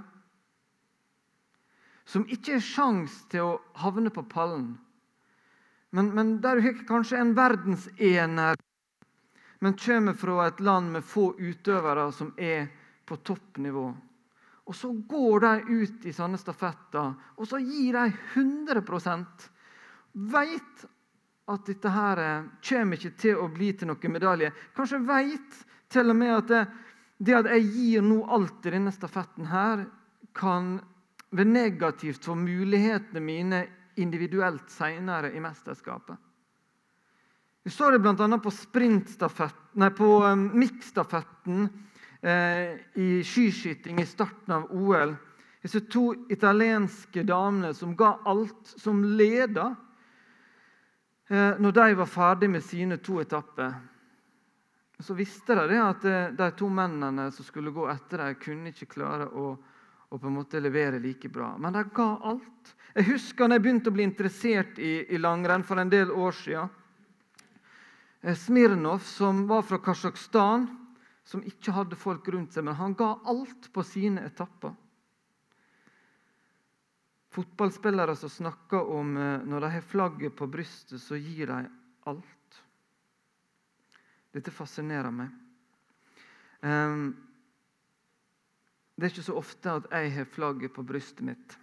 Som 2.04 2.26
ikke 2.28 2.58
har 2.58 2.66
sjanse 2.66 3.24
til 3.32 3.46
å 3.46 3.60
havne 3.80 4.12
på 4.12 4.26
pallen. 4.28 4.74
Men, 5.94 6.10
men 6.12 6.36
der 6.44 6.60
har 6.60 6.84
kanskje 6.88 7.20
en 7.22 7.32
verdensener 7.38 8.58
men 9.64 9.76
kommer 9.80 10.12
fra 10.12 10.46
et 10.46 10.58
land 10.60 10.90
med 10.92 11.04
få 11.08 11.30
utøvere 11.38 12.10
som 12.12 12.34
er 12.36 12.66
på 13.08 13.16
toppnivå. 13.16 13.84
Og 14.64 14.76
Så 14.76 14.90
går 14.92 15.40
de 15.40 15.52
ut 15.68 16.04
i 16.04 16.12
sånne 16.12 16.36
stafetter 16.40 17.14
og 17.36 17.48
så 17.48 17.60
gir 17.64 17.96
de 17.96 18.12
100 18.34 18.82
Veit 20.12 20.84
at 21.48 21.64
dette 21.66 21.92
her 21.92 22.20
eh, 22.20 22.44
kommer 22.68 23.00
ikke 23.00 23.16
til 23.20 23.40
å 23.40 23.48
bli 23.52 23.72
til 23.72 23.88
noen 23.88 24.12
medalje. 24.12 24.52
Kanskje 24.76 25.00
veit 25.04 25.58
til 25.92 26.12
og 26.12 26.16
med 26.20 26.34
at 26.36 26.52
det, 26.52 26.62
det 27.18 27.38
at 27.40 27.48
jeg 27.54 27.66
gir 27.72 28.04
nå 28.04 28.20
alt 28.36 28.68
i 28.68 28.74
denne 28.76 28.92
stafetten 28.92 29.48
her, 29.48 29.86
kan 30.36 30.76
være 31.32 31.50
negativt 31.50 32.28
for 32.28 32.36
mulighetene 32.36 33.24
mine 33.24 33.64
individuelt 33.96 34.68
seinere 34.70 35.32
i 35.32 35.40
mesterskapet. 35.40 36.20
Vi 37.64 37.70
så 37.70 37.90
det 37.90 37.98
bl.a. 37.98 38.38
på, 38.38 38.50
nei, 39.72 39.90
på 39.90 40.08
um, 40.24 40.42
miksstafetten 40.52 41.68
eh, 42.20 42.74
i 43.00 43.22
skiskyting 43.24 44.02
i 44.02 44.06
starten 44.06 44.52
av 44.52 44.66
OL. 44.68 45.14
Disse 45.64 45.80
to 45.88 46.10
italienske 46.28 47.24
damene 47.24 47.70
som 47.74 47.96
ga 47.96 48.18
alt, 48.28 48.74
som 48.76 49.00
leda 49.16 49.70
eh, 51.30 51.56
når 51.56 51.72
de 51.80 51.88
var 52.02 52.12
ferdig 52.12 52.50
med 52.52 52.66
sine 52.68 53.00
to 53.00 53.16
etapper. 53.24 53.72
Så 55.00 55.16
visste 55.16 55.56
de 55.56 55.80
at 55.80 56.04
eh, 56.04 56.36
de 56.36 56.50
to 56.60 56.68
mennene 56.68 57.30
som 57.32 57.48
skulle 57.48 57.72
gå 57.72 57.88
etter 57.88 58.26
dem, 58.26 58.38
kunne 58.44 58.76
ikke 58.76 58.92
klare 58.92 59.32
å, 59.32 59.56
å 60.12 60.20
på 60.20 60.28
en 60.28 60.36
måte 60.36 60.60
levere 60.60 61.00
like 61.00 61.32
bra. 61.32 61.54
Men 61.56 61.80
de 61.80 61.88
ga 61.96 62.12
alt. 62.28 62.76
Jeg 62.92 63.08
husker 63.14 63.48
da 63.48 63.56
jeg 63.56 63.70
begynte 63.70 63.88
å 63.88 63.96
bli 63.96 64.04
interessert 64.12 64.76
i, 64.76 64.98
i 65.08 65.16
langrenn 65.16 65.64
for 65.64 65.80
en 65.80 65.96
del 65.96 66.12
år 66.12 66.42
siden. 66.44 66.80
Eh, 68.24 68.34
Smirnov, 68.34 68.98
som 68.98 69.46
var 69.46 69.62
fra 69.62 69.78
Kasjokstan, 69.78 70.88
som 71.24 71.42
ikke 71.44 71.72
hadde 71.76 71.96
folk 71.96 72.28
rundt 72.32 72.56
seg, 72.56 72.64
men 72.64 72.78
han 72.78 72.94
ga 72.96 73.20
alt 73.28 73.68
på 73.72 73.84
sine 73.84 74.24
etapper. 74.24 74.72
Fotballspillere 77.34 78.16
som 78.16 78.32
snakker 78.32 78.88
om 78.96 79.16
eh, 79.20 79.44
når 79.44 79.66
de 79.66 79.70
har 79.76 79.84
flagget 79.90 80.36
på 80.38 80.48
brystet, 80.48 81.02
så 81.04 81.20
gir 81.20 81.52
de 81.52 81.60
alt. 82.08 82.60
Dette 84.32 84.50
fascinerer 84.50 85.12
meg. 85.14 85.28
Det 86.64 86.70
er 89.04 89.12
ikke 89.12 89.28
så 89.28 89.36
ofte 89.36 89.76
at 89.78 89.92
jeg 89.92 90.14
har 90.16 90.32
flagget 90.32 90.72
på 90.74 90.82
brystet 90.88 91.28
mitt. 91.28 91.58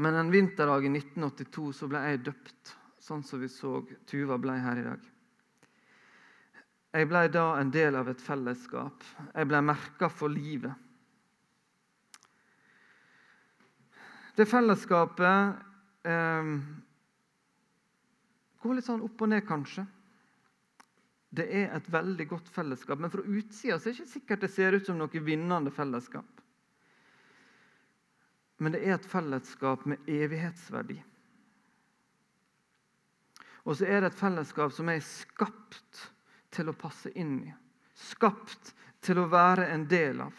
Men 0.00 0.16
en 0.16 0.32
vinterdag 0.32 0.88
i 0.88 0.94
1982 0.96 1.72
så 1.76 1.90
ble 1.92 2.00
jeg 2.08 2.24
døpt, 2.24 2.79
sånn 3.10 3.24
som 3.26 3.42
vi 3.42 3.48
så 3.50 3.80
Tuva 4.06 4.38
ble 4.38 4.54
her 4.62 4.78
i 4.78 4.86
dag. 4.86 5.08
Jeg 6.90 7.06
ble 7.10 7.24
da 7.30 7.46
en 7.58 7.70
del 7.74 7.98
av 7.98 8.08
et 8.10 8.22
fellesskap. 8.22 9.04
Jeg 9.34 9.48
ble 9.50 9.60
merka 9.62 10.10
for 10.10 10.32
livet. 10.32 10.74
Det 14.34 14.46
fellesskapet 14.48 16.06
eh, 16.08 16.50
går 18.62 18.78
litt 18.78 18.86
sånn 18.86 19.04
opp 19.06 19.22
og 19.22 19.30
ned, 19.30 19.44
kanskje. 19.46 19.84
Det 21.30 21.46
er 21.46 21.74
et 21.76 21.90
veldig 21.92 22.26
godt 22.30 22.50
fellesskap, 22.50 22.98
men 22.98 23.12
fra 23.12 23.22
utsida 23.22 23.76
er 23.76 23.84
det 23.84 23.94
ikke 23.94 24.14
sikkert 24.14 24.46
det 24.46 24.50
ser 24.54 24.74
ut 24.74 24.86
som 24.86 24.98
noe 24.98 25.22
vinnende 25.22 25.70
fellesskap. 25.74 26.42
Men 28.60 28.74
det 28.74 28.82
er 28.82 28.96
et 28.96 29.06
fellesskap 29.08 29.86
med 29.88 30.10
evighetsverdi. 30.10 30.98
Og 33.64 33.76
så 33.76 33.86
er 33.86 34.00
det 34.00 34.12
et 34.12 34.20
fellesskap 34.20 34.72
som 34.72 34.88
er 34.88 35.02
skapt 35.04 36.04
til 36.54 36.70
å 36.70 36.76
passe 36.76 37.12
inn 37.18 37.40
i. 37.44 37.52
Skapt 37.94 38.72
til 39.04 39.20
å 39.20 39.28
være 39.30 39.68
en 39.74 39.84
del 39.90 40.22
av. 40.24 40.36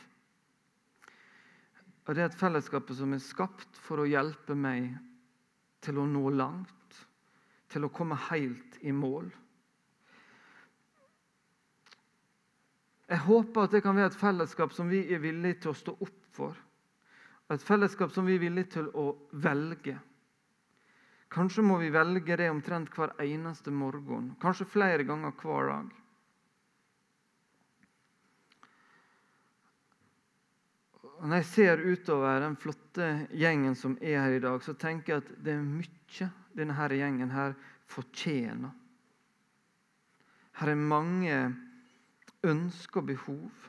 Og 2.08 2.16
det 2.18 2.24
er 2.24 2.32
et 2.32 2.40
fellesskap 2.40 2.90
som 2.98 3.14
er 3.14 3.22
skapt 3.24 3.78
for 3.86 4.02
å 4.02 4.10
hjelpe 4.10 4.58
meg 4.58 4.90
til 5.86 6.02
å 6.02 6.08
nå 6.10 6.32
langt, 6.34 6.98
til 7.72 7.86
å 7.86 7.94
komme 7.94 8.18
helt 8.30 8.82
i 8.82 8.94
mål. 8.94 9.30
Jeg 13.12 13.26
håper 13.26 13.66
at 13.66 13.74
det 13.76 13.82
kan 13.84 13.96
være 13.98 14.14
et 14.14 14.20
fellesskap 14.20 14.74
som 14.74 14.90
vi 14.92 15.04
er 15.12 15.20
villige 15.24 15.64
til 15.64 15.74
å 15.74 15.78
stå 15.78 15.96
opp 16.00 16.20
for. 16.32 16.56
Et 17.52 17.64
fellesskap 17.64 18.14
som 18.16 18.28
vi 18.28 18.38
er 18.38 18.44
villige 18.46 18.78
til 18.78 18.88
å 18.96 19.10
velge. 19.44 19.98
Kanskje 21.32 21.64
må 21.64 21.78
vi 21.80 21.92
velge 21.94 22.36
det 22.36 22.50
omtrent 22.52 22.92
hver 22.92 23.14
eneste 23.24 23.72
morgen, 23.72 24.34
kanskje 24.42 24.68
flere 24.68 25.06
ganger 25.08 25.32
hver 25.40 25.70
dag. 25.72 25.92
Når 31.22 31.38
jeg 31.38 31.46
ser 31.46 31.84
utover 31.86 32.42
den 32.42 32.58
flotte 32.58 33.08
gjengen 33.38 33.76
som 33.78 33.94
er 34.02 34.24
her 34.24 34.36
i 34.36 34.44
dag, 34.44 34.58
så 34.66 34.74
tenker 34.74 35.14
jeg 35.14 35.22
at 35.22 35.34
det 35.46 35.54
er 35.54 35.64
mye 35.64 36.30
denne 36.58 36.88
gjengen 36.98 37.32
her 37.32 37.54
fortjener. 37.88 38.74
Her 40.58 40.74
er 40.74 40.82
mange 40.82 41.38
ønsker 42.44 43.04
og 43.04 43.08
behov. 43.08 43.68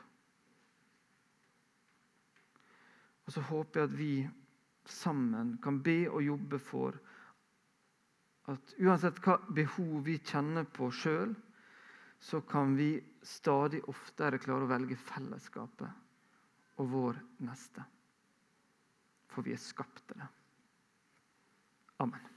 Og 3.23 3.35
så 3.37 3.45
håper 3.53 3.79
jeg 3.79 3.89
at 3.89 3.97
vi 3.97 4.13
sammen 4.89 5.57
kan 5.63 5.79
be 5.85 6.09
og 6.09 6.25
jobbe 6.25 6.59
for 6.59 6.97
at 8.51 8.75
uansett 8.83 9.21
hva 9.23 9.37
behov 9.55 10.03
vi 10.07 10.17
kjenner 10.19 10.67
på 10.67 10.89
sjøl, 10.91 11.31
så 12.23 12.41
kan 12.47 12.75
vi 12.79 12.97
stadig 13.23 13.81
oftere 13.91 14.39
klare 14.39 14.67
å 14.67 14.71
velge 14.71 14.99
fellesskapet 14.99 16.79
og 16.79 16.91
vår 16.91 17.19
neste. 17.47 17.83
For 19.31 19.45
vi 19.45 19.55
er 19.55 19.61
skapt 19.61 20.03
til 20.07 20.19
det. 20.21 20.29
Amen. 22.03 22.32